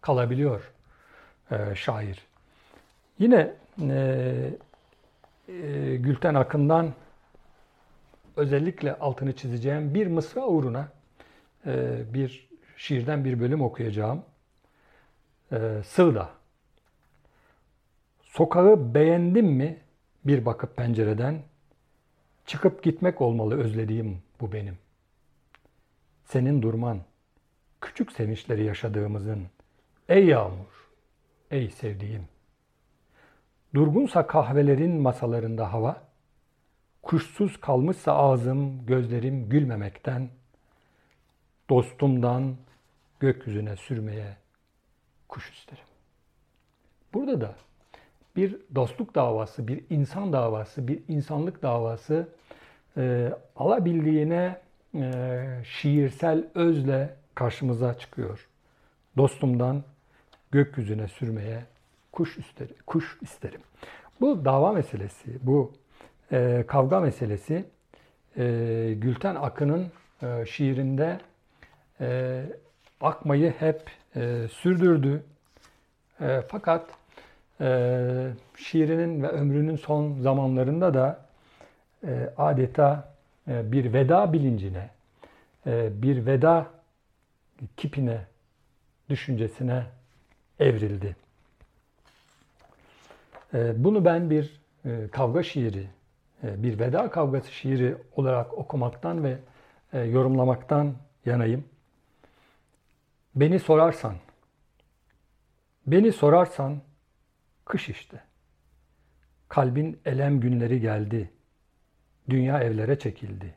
kalabiliyor 0.00 0.72
şair. 1.74 2.26
Yine 3.18 3.54
Gülten 5.98 6.34
Akın'dan 6.34 6.92
özellikle 8.36 8.94
altını 8.94 9.36
çizeceğim 9.36 9.94
bir 9.94 10.06
mısra 10.06 10.46
uğruna 10.46 10.88
bir 12.14 12.48
şiirden 12.76 13.24
bir 13.24 13.40
bölüm 13.40 13.62
okuyacağım. 13.62 14.22
E, 15.52 15.82
Sığda. 15.84 16.30
Sokağı 18.22 18.94
beğendim 18.94 19.46
mi 19.46 19.78
bir 20.24 20.44
bakıp 20.46 20.76
pencereden 20.76 21.42
çıkıp 22.46 22.82
gitmek 22.82 23.20
olmalı 23.20 23.58
özlediğim 23.58 24.22
bu 24.40 24.52
benim. 24.52 24.78
Senin 26.24 26.62
durman, 26.62 27.00
küçük 27.80 28.12
sevinçleri 28.12 28.64
yaşadığımızın 28.64 29.46
ey 30.08 30.26
yağmur, 30.26 30.90
ey 31.50 31.70
sevdiğim. 31.70 32.28
Durgunsa 33.74 34.26
kahvelerin 34.26 35.00
masalarında 35.00 35.72
hava, 35.72 36.02
kuşsuz 37.02 37.60
kalmışsa 37.60 38.14
ağzım, 38.14 38.86
gözlerim 38.86 39.48
gülmemekten, 39.48 40.28
dostumdan 41.70 42.56
gökyüzüne 43.20 43.76
sürmeye 43.76 44.36
kuş 45.28 45.50
isterim. 45.50 45.84
Burada 47.14 47.40
da 47.40 47.54
bir 48.40 48.56
dostluk 48.74 49.14
davası, 49.14 49.68
bir 49.68 49.80
insan 49.90 50.32
davası, 50.32 50.88
bir 50.88 51.00
insanlık 51.08 51.62
davası 51.62 52.28
e, 52.96 53.32
alabildiğine 53.56 54.60
e, 54.94 55.42
şiirsel 55.64 56.44
özle 56.54 57.14
karşımıza 57.34 57.98
çıkıyor. 57.98 58.48
Dostumdan 59.16 59.82
gökyüzüne 60.50 61.08
sürmeye 61.08 61.64
kuş 62.12 62.38
isterim. 62.38 62.74
Kuş 62.86 63.18
isterim. 63.22 63.60
Bu 64.20 64.44
dava 64.44 64.72
meselesi, 64.72 65.38
bu 65.42 65.72
e, 66.32 66.64
kavga 66.66 67.00
meselesi 67.00 67.64
e, 68.36 68.94
Gülten 68.96 69.34
Akın'ın 69.34 69.86
e, 70.22 70.46
şiirinde 70.46 71.20
e, 72.00 72.42
akmayı 73.00 73.54
hep 73.58 73.82
e, 74.16 74.48
sürdürdü. 74.48 75.22
E, 76.20 76.40
fakat 76.48 76.99
e, 77.60 78.30
şiirinin 78.56 79.22
ve 79.22 79.28
ömrünün 79.28 79.76
son 79.76 80.20
zamanlarında 80.20 80.94
da 80.94 81.26
e, 82.06 82.30
adeta 82.36 83.14
e, 83.48 83.72
bir 83.72 83.92
veda 83.92 84.32
bilincine, 84.32 84.90
e, 85.66 86.02
bir 86.02 86.26
veda 86.26 86.66
kipine, 87.76 88.20
düşüncesine 89.08 89.84
evrildi. 90.60 91.16
Bunu 93.54 94.04
ben 94.04 94.30
bir 94.30 94.60
kavga 95.12 95.42
şiiri, 95.42 95.86
bir 96.42 96.78
veda 96.78 97.10
kavgası 97.10 97.52
şiiri 97.52 97.96
olarak 98.16 98.54
okumaktan 98.54 99.24
ve 99.24 99.36
yorumlamaktan 100.04 100.94
yanayım. 101.26 101.64
Beni 103.34 103.58
sorarsan, 103.58 104.14
beni 105.86 106.12
sorarsan 106.12 106.80
kış 107.70 107.88
işte. 107.88 108.20
Kalbin 109.48 110.00
elem 110.04 110.40
günleri 110.40 110.80
geldi. 110.80 111.30
Dünya 112.30 112.60
evlere 112.60 112.98
çekildi. 112.98 113.54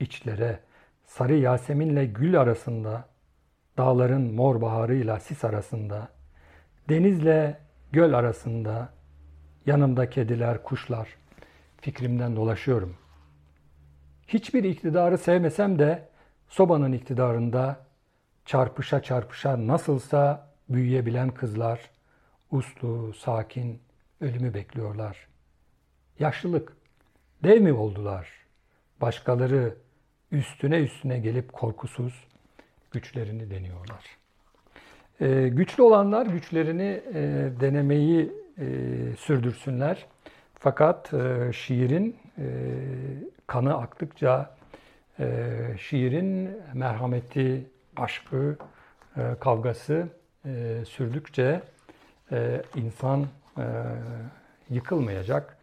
İçlere, 0.00 0.60
sarı 1.06 1.34
Yaseminle 1.34 2.06
gül 2.06 2.40
arasında, 2.40 3.08
dağların 3.78 4.34
mor 4.34 4.60
baharıyla 4.60 5.20
sis 5.20 5.44
arasında, 5.44 6.08
denizle 6.88 7.58
göl 7.92 8.12
arasında, 8.12 8.92
yanımda 9.66 10.10
kediler, 10.10 10.62
kuşlar, 10.62 11.08
fikrimden 11.80 12.36
dolaşıyorum. 12.36 12.96
Hiçbir 14.28 14.64
iktidarı 14.64 15.18
sevmesem 15.18 15.78
de 15.78 16.08
sobanın 16.48 16.92
iktidarında 16.92 17.86
çarpışa 18.44 19.02
çarpışa 19.02 19.66
nasılsa 19.66 20.48
büyüyebilen 20.68 21.30
kızlar, 21.30 21.90
uslu, 22.50 23.12
sakin, 23.14 23.80
ölümü 24.20 24.54
bekliyorlar. 24.54 25.28
Yaşlılık, 26.18 26.72
dev 27.44 27.60
mi 27.60 27.72
oldular? 27.72 28.28
Başkaları 29.00 29.74
üstüne 30.32 30.78
üstüne 30.78 31.18
gelip 31.18 31.52
korkusuz 31.52 32.24
güçlerini 32.90 33.50
deniyorlar. 33.50 34.04
Ee, 35.20 35.48
güçlü 35.48 35.82
olanlar 35.82 36.26
güçlerini 36.26 37.02
e, 37.14 37.50
denemeyi 37.60 38.32
e, 38.58 38.66
sürdürsünler. 39.18 40.06
Fakat 40.54 41.14
e, 41.14 41.52
şiirin 41.52 42.16
e, 42.38 42.46
kanı 43.46 43.78
aktıkça, 43.78 44.56
e, 45.18 45.46
şiirin 45.78 46.56
merhameti, 46.74 47.66
aşkı, 47.96 48.58
e, 49.16 49.20
kavgası 49.40 50.08
e, 50.44 50.84
sürdükçe 50.84 51.62
e, 52.32 52.62
insan 52.76 53.26
e, 53.58 53.64
yıkılmayacak 54.70 55.56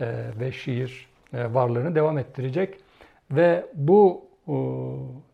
e, 0.00 0.24
ve 0.40 0.52
şiir 0.52 1.10
varlığını 1.32 1.94
devam 1.94 2.18
ettirecek 2.18 2.74
ve 3.30 3.66
bu 3.74 4.24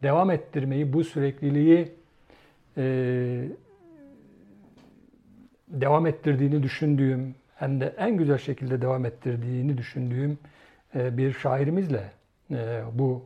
devam 0.03 0.31
ettirmeyi, 0.31 0.93
bu 0.93 1.05
sürekliliği 1.05 1.93
devam 5.69 6.07
ettirdiğini 6.07 6.63
düşündüğüm 6.63 7.35
hem 7.55 7.81
de 7.81 7.95
en 7.99 8.17
güzel 8.17 8.39
şekilde 8.39 8.83
devam 8.83 9.05
ettirdiğini 9.05 9.79
düşündüğüm 9.79 10.39
bir 10.95 11.33
şairimizle 11.33 12.11
bu 12.93 13.25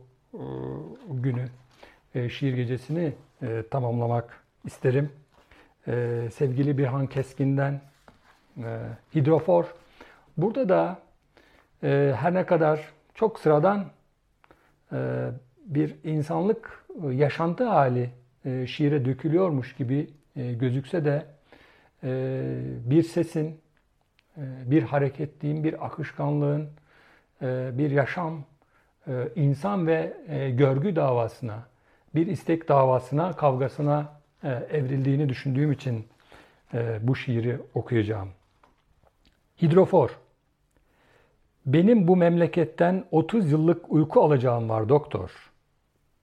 günü 1.09 1.45
şiir 2.29 2.53
gecesini 2.53 3.13
tamamlamak 3.71 4.43
isterim. 4.65 5.09
Sevgili 6.31 6.77
Birhan 6.77 7.07
Keskin'den 7.07 7.81
Hidrofor. 9.15 9.65
Burada 10.37 10.69
da 10.69 10.99
her 12.15 12.33
ne 12.33 12.45
kadar 12.45 12.91
çok 13.15 13.39
sıradan 13.39 13.85
bir 15.65 15.95
insanlık 16.03 16.85
yaşantı 17.11 17.63
hali 17.63 18.09
şiire 18.67 19.05
dökülüyormuş 19.05 19.75
gibi 19.75 20.09
gözükse 20.35 21.05
de 21.05 21.25
bir 22.89 23.03
sesin, 23.03 23.61
bir 24.65 24.83
hareketliğin, 24.83 25.63
bir 25.63 25.85
akışkanlığın, 25.85 26.69
bir 27.77 27.91
yaşam, 27.91 28.43
insan 29.35 29.87
ve 29.87 30.13
görgü 30.57 30.95
davasına, 30.95 31.59
bir 32.15 32.27
istek 32.27 32.69
davasına, 32.69 33.31
kavgasına 33.31 34.20
evrildiğini 34.43 35.29
düşündüğüm 35.29 35.71
için 35.71 36.07
bu 37.01 37.15
şiiri 37.15 37.59
okuyacağım. 37.73 38.29
Hidrofor. 39.61 40.17
Benim 41.65 42.07
bu 42.07 42.15
memleketten 42.15 43.05
30 43.11 43.51
yıllık 43.51 43.91
uyku 43.91 44.21
alacağım 44.23 44.69
var 44.69 44.89
doktor. 44.89 45.51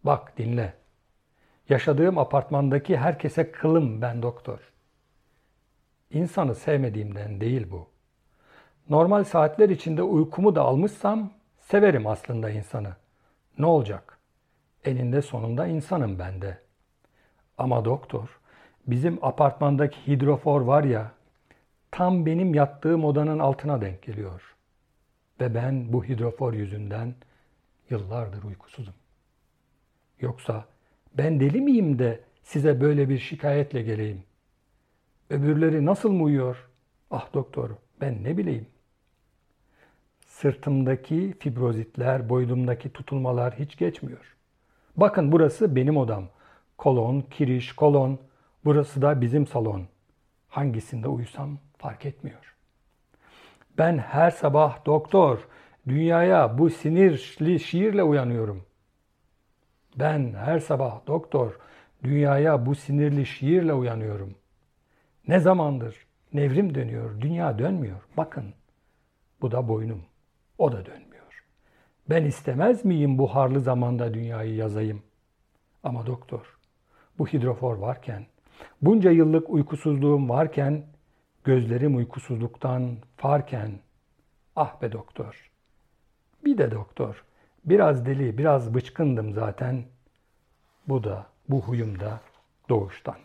Bak 0.05 0.39
dinle. 0.39 0.75
Yaşadığım 1.69 2.19
apartmandaki 2.19 2.97
herkese 2.97 3.53
kılım 3.53 4.03
ben 4.03 4.23
doktor. 4.23 4.73
İnsanı 6.11 6.55
sevmediğimden 6.55 7.41
değil 7.41 7.71
bu. 7.71 7.89
Normal 8.91 9.25
saatler 9.25 9.69
içinde 9.69 10.03
uykumu 10.03 10.55
da 10.55 10.63
almışsam 10.63 11.31
severim 11.59 12.07
aslında 12.07 12.51
insanı. 12.51 12.97
Ne 13.59 13.67
olacak? 13.67 14.19
Eninde 14.85 15.23
sonunda 15.23 15.67
insanım 15.67 16.19
ben 16.19 16.43
de. 16.43 16.59
Ama 17.59 17.85
doktor, 17.85 18.39
bizim 18.87 19.19
apartmandaki 19.23 20.07
hidrofor 20.07 20.61
var 20.61 20.85
ya, 20.85 21.13
tam 21.91 22.27
benim 22.27 22.55
yattığım 22.55 23.05
odanın 23.05 23.39
altına 23.39 23.81
denk 23.81 24.03
geliyor. 24.03 24.57
Ve 25.41 25.55
ben 25.55 25.93
bu 25.93 26.05
hidrofor 26.05 26.53
yüzünden 26.53 27.15
yıllardır 27.91 28.43
uykusuzum. 28.43 28.95
Yoksa 30.21 30.65
ben 31.15 31.41
deli 31.41 31.61
miyim 31.61 31.99
de 31.99 32.21
size 32.43 32.81
böyle 32.81 33.09
bir 33.09 33.19
şikayetle 33.19 33.83
geleyim? 33.83 34.23
Öbürleri 35.31 35.87
nasıl 35.87 36.13
mı 36.13 36.23
uyuyor? 36.23 36.69
Ah 37.11 37.35
doktor 37.35 37.71
ben 38.01 38.25
ne 38.25 38.37
bileyim. 38.37 38.67
Sırtımdaki 40.27 41.35
fibrozitler, 41.39 42.29
boynumdaki 42.29 42.93
tutulmalar 42.93 43.59
hiç 43.59 43.77
geçmiyor. 43.77 44.37
Bakın 44.97 45.33
burası 45.33 45.77
benim 45.77 45.97
odam. 45.97 46.29
Kolon, 46.79 47.21
kiriş, 47.21 47.73
kolon. 47.73 48.19
Burası 48.65 49.03
da 49.03 49.21
bizim 49.21 49.47
salon. 49.47 49.87
Hangisinde 50.49 51.09
uyusam 51.09 51.59
fark 51.79 52.07
etmiyor. 52.07 52.57
Ben 53.79 53.99
her 53.99 54.31
sabah 54.31 54.87
doktor, 54.87 55.39
dünyaya 55.89 56.59
bu 56.59 56.71
sinirli 56.71 57.61
şiirle 57.61 58.03
uyanıyorum. 58.03 58.65
Ben 59.97 60.33
her 60.33 60.59
sabah 60.59 61.07
doktor, 61.07 61.59
dünyaya 62.05 62.67
bu 62.67 62.75
sinirli 62.75 63.27
şiirle 63.27 63.73
uyanıyorum. 63.73 64.35
Ne 65.29 65.41
zamandır 65.41 66.07
nevrim 66.33 66.75
dönüyor, 66.75 67.21
dünya 67.21 67.59
dönmüyor. 67.59 68.01
Bakın, 68.17 68.55
bu 69.41 69.51
da 69.51 69.69
boynum, 69.69 70.03
o 70.59 70.73
da 70.73 70.87
dönmüyor. 70.87 71.45
Ben 72.11 72.25
istemez 72.25 72.85
miyim 72.85 73.19
bu 73.19 73.35
harlı 73.35 73.61
zamanda 73.61 74.15
dünyayı 74.15 74.55
yazayım? 74.55 75.03
Ama 75.83 76.07
doktor, 76.07 76.58
bu 77.19 77.27
hidrofor 77.27 77.77
varken, 77.77 78.27
bunca 78.83 79.11
yıllık 79.11 79.51
uykusuzluğum 79.51 80.29
varken 80.29 80.85
Gözlerim 81.49 81.97
uykusuzluktan 81.97 82.97
farken, 83.17 83.71
ah 84.57 84.83
be 84.83 84.93
doktor. 84.93 85.51
Bir 86.45 86.59
de 86.59 86.71
doktor, 86.71 87.25
biraz 87.65 88.07
deli, 88.07 88.39
biraz 88.39 88.75
bıçkındım 88.75 89.33
zaten. 89.33 89.85
Bu 90.89 91.05
da, 91.05 91.27
bu 91.49 91.61
huyum 91.61 92.01
da 92.01 92.21
doğuştan. 92.69 93.17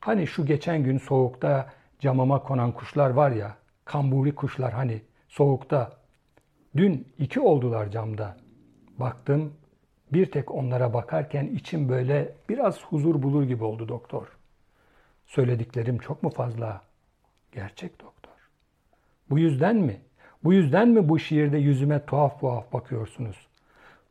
Hani 0.00 0.26
şu 0.26 0.46
geçen 0.46 0.84
gün 0.84 0.98
soğukta 0.98 1.72
camıma 2.00 2.42
konan 2.42 2.72
kuşlar 2.72 3.10
var 3.10 3.30
ya, 3.30 3.56
kamburi 3.84 4.34
kuşlar 4.34 4.72
hani 4.72 5.02
soğukta. 5.28 5.92
Dün 6.76 7.08
iki 7.18 7.40
oldular 7.40 7.90
camda. 7.90 8.36
Baktım, 8.98 9.52
bir 10.12 10.26
tek 10.26 10.50
onlara 10.50 10.94
bakarken 10.94 11.46
içim 11.46 11.88
böyle 11.88 12.32
biraz 12.48 12.84
huzur 12.84 13.22
bulur 13.22 13.44
gibi 13.44 13.64
oldu 13.64 13.88
doktor. 13.88 14.26
Söylediklerim 15.26 15.98
çok 15.98 16.22
mu 16.22 16.30
fazla? 16.30 16.82
Gerçek 17.52 18.00
doktor. 18.00 18.32
Bu 19.30 19.38
yüzden 19.38 19.76
mi? 19.76 20.00
Bu 20.44 20.52
yüzden 20.52 20.88
mi 20.88 21.08
bu 21.08 21.18
şiirde 21.18 21.58
yüzüme 21.58 22.06
tuhaf 22.06 22.40
tuhaf 22.40 22.72
bakıyorsunuz? 22.72 23.48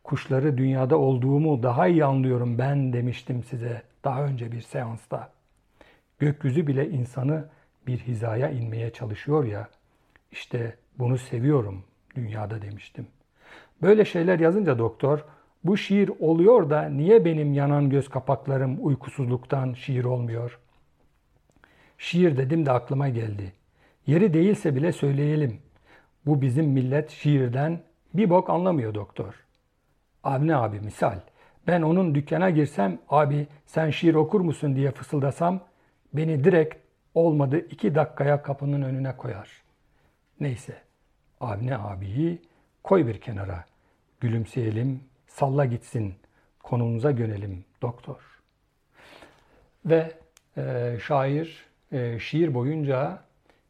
Kuşları 0.03 0.57
dünyada 0.57 0.97
olduğumu 0.97 1.63
daha 1.63 1.87
iyi 1.87 2.05
anlıyorum 2.05 2.57
ben 2.57 2.93
demiştim 2.93 3.43
size 3.43 3.81
daha 4.03 4.23
önce 4.23 4.51
bir 4.51 4.61
seansta. 4.61 5.31
Gökyüzü 6.19 6.67
bile 6.67 6.89
insanı 6.89 7.45
bir 7.87 7.97
hizaya 7.99 8.49
inmeye 8.49 8.93
çalışıyor 8.93 9.45
ya. 9.45 9.69
İşte 10.31 10.75
bunu 10.99 11.17
seviyorum 11.17 11.83
dünyada 12.15 12.61
demiştim. 12.61 13.07
Böyle 13.81 14.05
şeyler 14.05 14.39
yazınca 14.39 14.79
doktor 14.79 15.25
bu 15.63 15.77
şiir 15.77 16.11
oluyor 16.19 16.69
da 16.69 16.89
niye 16.89 17.25
benim 17.25 17.53
yanan 17.53 17.89
göz 17.89 18.09
kapaklarım 18.09 18.77
uykusuzluktan 18.85 19.73
şiir 19.73 20.03
olmuyor?'' 20.03 20.67
Şiir 21.97 22.37
dedim 22.37 22.65
de 22.65 22.71
aklıma 22.71 23.09
geldi. 23.09 23.53
Yeri 24.07 24.33
değilse 24.33 24.75
bile 24.75 24.91
söyleyelim. 24.91 25.59
Bu 26.25 26.41
bizim 26.41 26.65
millet 26.65 27.09
şiirden 27.09 27.81
bir 28.13 28.29
bok 28.29 28.49
anlamıyor 28.49 28.93
doktor. 28.93 29.45
Avni 30.23 30.55
abi 30.55 30.79
misal. 30.79 31.19
Ben 31.67 31.81
onun 31.81 32.15
dükkana 32.15 32.49
girsem 32.49 32.99
abi 33.09 33.47
sen 33.65 33.89
şiir 33.89 34.15
okur 34.15 34.41
musun 34.41 34.75
diye 34.75 34.91
fısıldasam 34.91 35.59
beni 36.13 36.43
direkt 36.43 36.75
olmadı 37.13 37.57
iki 37.59 37.95
dakikaya 37.95 38.41
kapının 38.41 38.81
önüne 38.81 39.17
koyar. 39.17 39.63
Neyse 40.39 40.77
Avni 41.39 41.77
abiyi 41.77 42.41
koy 42.83 43.07
bir 43.07 43.21
kenara. 43.21 43.65
Gülümseyelim, 44.19 45.03
salla 45.27 45.65
gitsin, 45.65 46.15
konumuza 46.63 47.11
gönelim 47.11 47.65
doktor. 47.81 48.17
Ve 49.85 50.11
e, 50.57 50.97
şair 51.03 51.65
e, 51.91 52.19
şiir 52.19 52.53
boyunca 52.53 53.23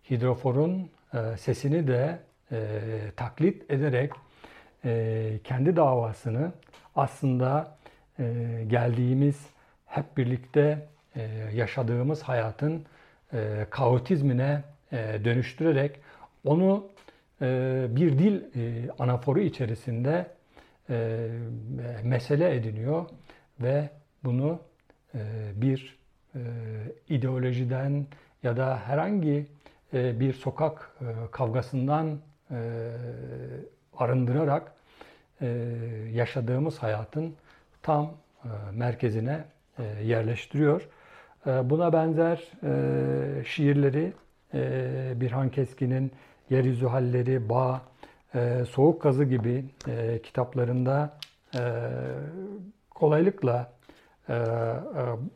hidroforun 0.10 0.89
e, 1.14 1.38
sesini 1.38 1.88
de 1.88 2.20
e, 2.51 2.80
taklit 3.16 3.72
ederek 3.72 4.12
e, 4.86 5.39
kendi 5.43 5.76
davasını 5.76 6.51
aslında 6.95 7.78
e, 8.20 8.24
geldiğimiz 8.68 9.45
hep 9.86 10.18
birlikte 10.18 10.88
e, 11.16 11.22
yaşadığımız 11.53 12.24
hayatın 12.24 12.86
e, 13.34 13.68
kaotizmine 13.70 14.64
e, 14.91 14.97
dönüştürerek 15.26 15.99
onu 16.45 16.88
e, 17.41 17.86
bir 17.89 18.20
dil 18.20 18.41
e, 18.41 18.89
anaforu 18.99 19.39
içerisinde 19.39 20.36
e, 20.89 21.27
mesele 22.03 22.55
ediniyor 22.55 23.05
ve 23.59 23.89
bunu 24.23 24.59
e, 25.15 25.19
bir 25.55 25.97
e, 26.35 26.39
ideolojiden 27.09 28.05
ya 28.43 28.57
da 28.57 28.79
herhangi 28.79 29.45
e, 29.93 30.19
bir 30.19 30.33
sokak 30.33 30.91
e, 31.01 31.05
kavgasından 31.31 32.19
arındırarak 33.97 34.71
yaşadığımız 36.11 36.77
hayatın 36.77 37.35
tam 37.81 38.13
merkezine 38.71 39.43
yerleştiriyor. 40.03 40.89
Buna 41.45 41.93
benzer 41.93 42.51
şiirleri 43.45 44.13
Birhan 45.21 45.49
Keskin'in 45.49 46.11
Yeryüzü 46.49 46.85
Halleri, 46.85 47.49
Bağ, 47.49 47.81
Soğuk 48.69 49.01
Gazı 49.01 49.23
gibi 49.23 49.65
kitaplarında 50.23 51.17
kolaylıkla 52.89 53.73
e, 54.30 54.34
e, 54.34 54.38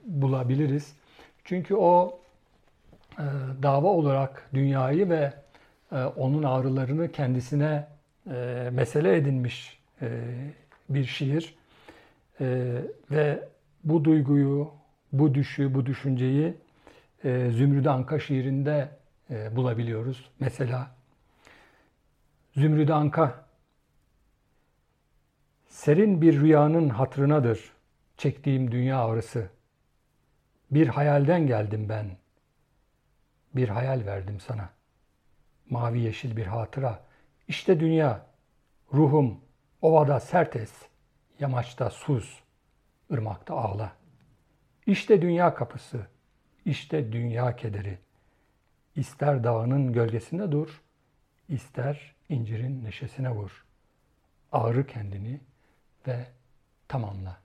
bulabiliriz. 0.03 0.95
Çünkü 1.43 1.75
o 1.75 2.19
e, 3.19 3.23
dava 3.63 3.87
olarak 3.87 4.49
dünyayı 4.53 5.09
ve 5.09 5.33
onun 6.15 6.43
ağrılarını 6.43 7.11
kendisine 7.11 7.87
e, 8.31 8.69
mesele 8.71 9.15
edinmiş 9.15 9.79
e, 10.01 10.09
bir 10.89 11.05
şiir 11.05 11.55
e, 12.41 12.77
ve 13.11 13.39
bu 13.83 14.03
duyguyu, 14.03 14.71
bu 15.13 15.33
düşü, 15.33 15.73
bu 15.73 15.85
düşünceyi 15.85 16.53
e, 17.23 17.49
Zümrüt 17.51 17.87
Anka 17.87 18.19
şiirinde 18.19 18.89
e, 19.29 19.55
bulabiliyoruz. 19.55 20.29
Mesela 20.39 20.91
Zümrüt 22.55 22.89
Anka 22.89 23.45
Serin 25.67 26.21
bir 26.21 26.41
rüyanın 26.41 26.89
hatırınadır 26.89 27.73
çektiğim 28.17 28.71
dünya 28.71 29.05
ağrısı. 29.05 29.49
Bir 30.71 30.87
hayalden 30.87 31.47
geldim 31.47 31.89
ben. 31.89 32.17
Bir 33.55 33.69
hayal 33.69 34.05
verdim 34.05 34.39
sana. 34.39 34.69
Mavi 35.69 35.99
yeşil 35.99 36.37
bir 36.37 36.45
hatıra. 36.45 37.05
İşte 37.47 37.79
dünya. 37.79 38.25
Ruhum 38.93 39.41
ovada 39.81 40.19
sert 40.19 40.55
es. 40.55 40.73
Yamaçta 41.39 41.89
sus. 41.89 42.39
ırmakta 43.11 43.55
ağla. 43.55 43.93
İşte 44.85 45.21
dünya 45.21 45.55
kapısı. 45.55 46.07
İşte 46.65 47.11
dünya 47.11 47.55
kederi. 47.55 47.97
İster 48.95 49.43
dağının 49.43 49.93
gölgesinde 49.93 50.51
dur, 50.51 50.81
ister 51.49 52.15
incirin 52.31 52.83
neşesine 52.83 53.31
vur. 53.31 53.65
Ağrı 54.51 54.87
kendini 54.87 55.39
ve 56.07 56.25
tamamla. 56.87 57.37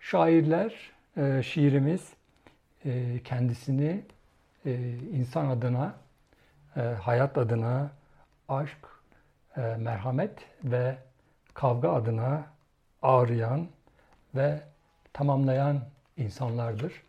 Şairler, 0.00 0.92
e, 1.16 1.42
şiirimiz 1.42 2.12
e, 2.84 3.20
kendisini 3.24 4.02
e, 4.66 4.96
insan 5.12 5.48
adına, 5.48 5.94
hayat 7.00 7.38
adına, 7.38 7.90
aşk, 8.48 8.78
merhamet 9.56 10.38
ve 10.64 10.96
kavga 11.54 11.92
adına 11.92 12.44
ağrıyan 13.02 13.66
ve 14.34 14.60
tamamlayan 15.12 15.80
insanlardır. 16.16 17.02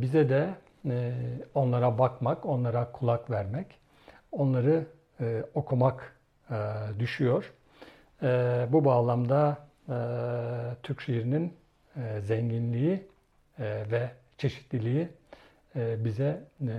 Bize 0.00 0.28
de 0.28 0.54
onlara 1.54 1.98
bakmak, 1.98 2.46
onlara 2.46 2.92
kulak 2.92 3.30
vermek, 3.30 3.66
onları 4.32 4.86
e, 5.20 5.44
okumak 5.54 6.16
e, 6.50 6.54
düşüyor. 6.98 7.52
E, 8.22 8.26
bu 8.70 8.84
bağlamda 8.84 9.58
e, 9.88 9.94
Türk 10.82 11.00
şiirinin 11.00 11.54
e, 11.96 12.20
zenginliği 12.20 13.06
e, 13.58 13.84
ve 13.90 14.10
çeşitliliği 14.38 15.08
e, 15.76 16.04
bize 16.04 16.44
e, 16.68 16.72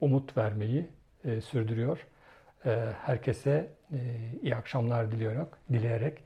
umut 0.00 0.36
vermeyi 0.36 0.88
e, 1.24 1.40
sürdürüyor. 1.40 2.06
E, 2.66 2.86
herkese 3.02 3.68
e, 3.92 3.98
iyi 4.42 4.56
akşamlar 4.56 5.12
diliyorum, 5.12 5.48
dileyerek 5.72 6.24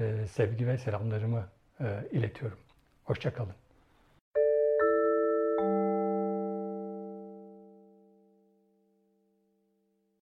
e, 0.00 0.26
sevgi 0.26 0.66
ve 0.66 0.78
selamlarımı 0.78 1.48
e, 1.80 1.84
iletiyorum. 2.12 2.58
Hoşçakalın. 3.04 3.63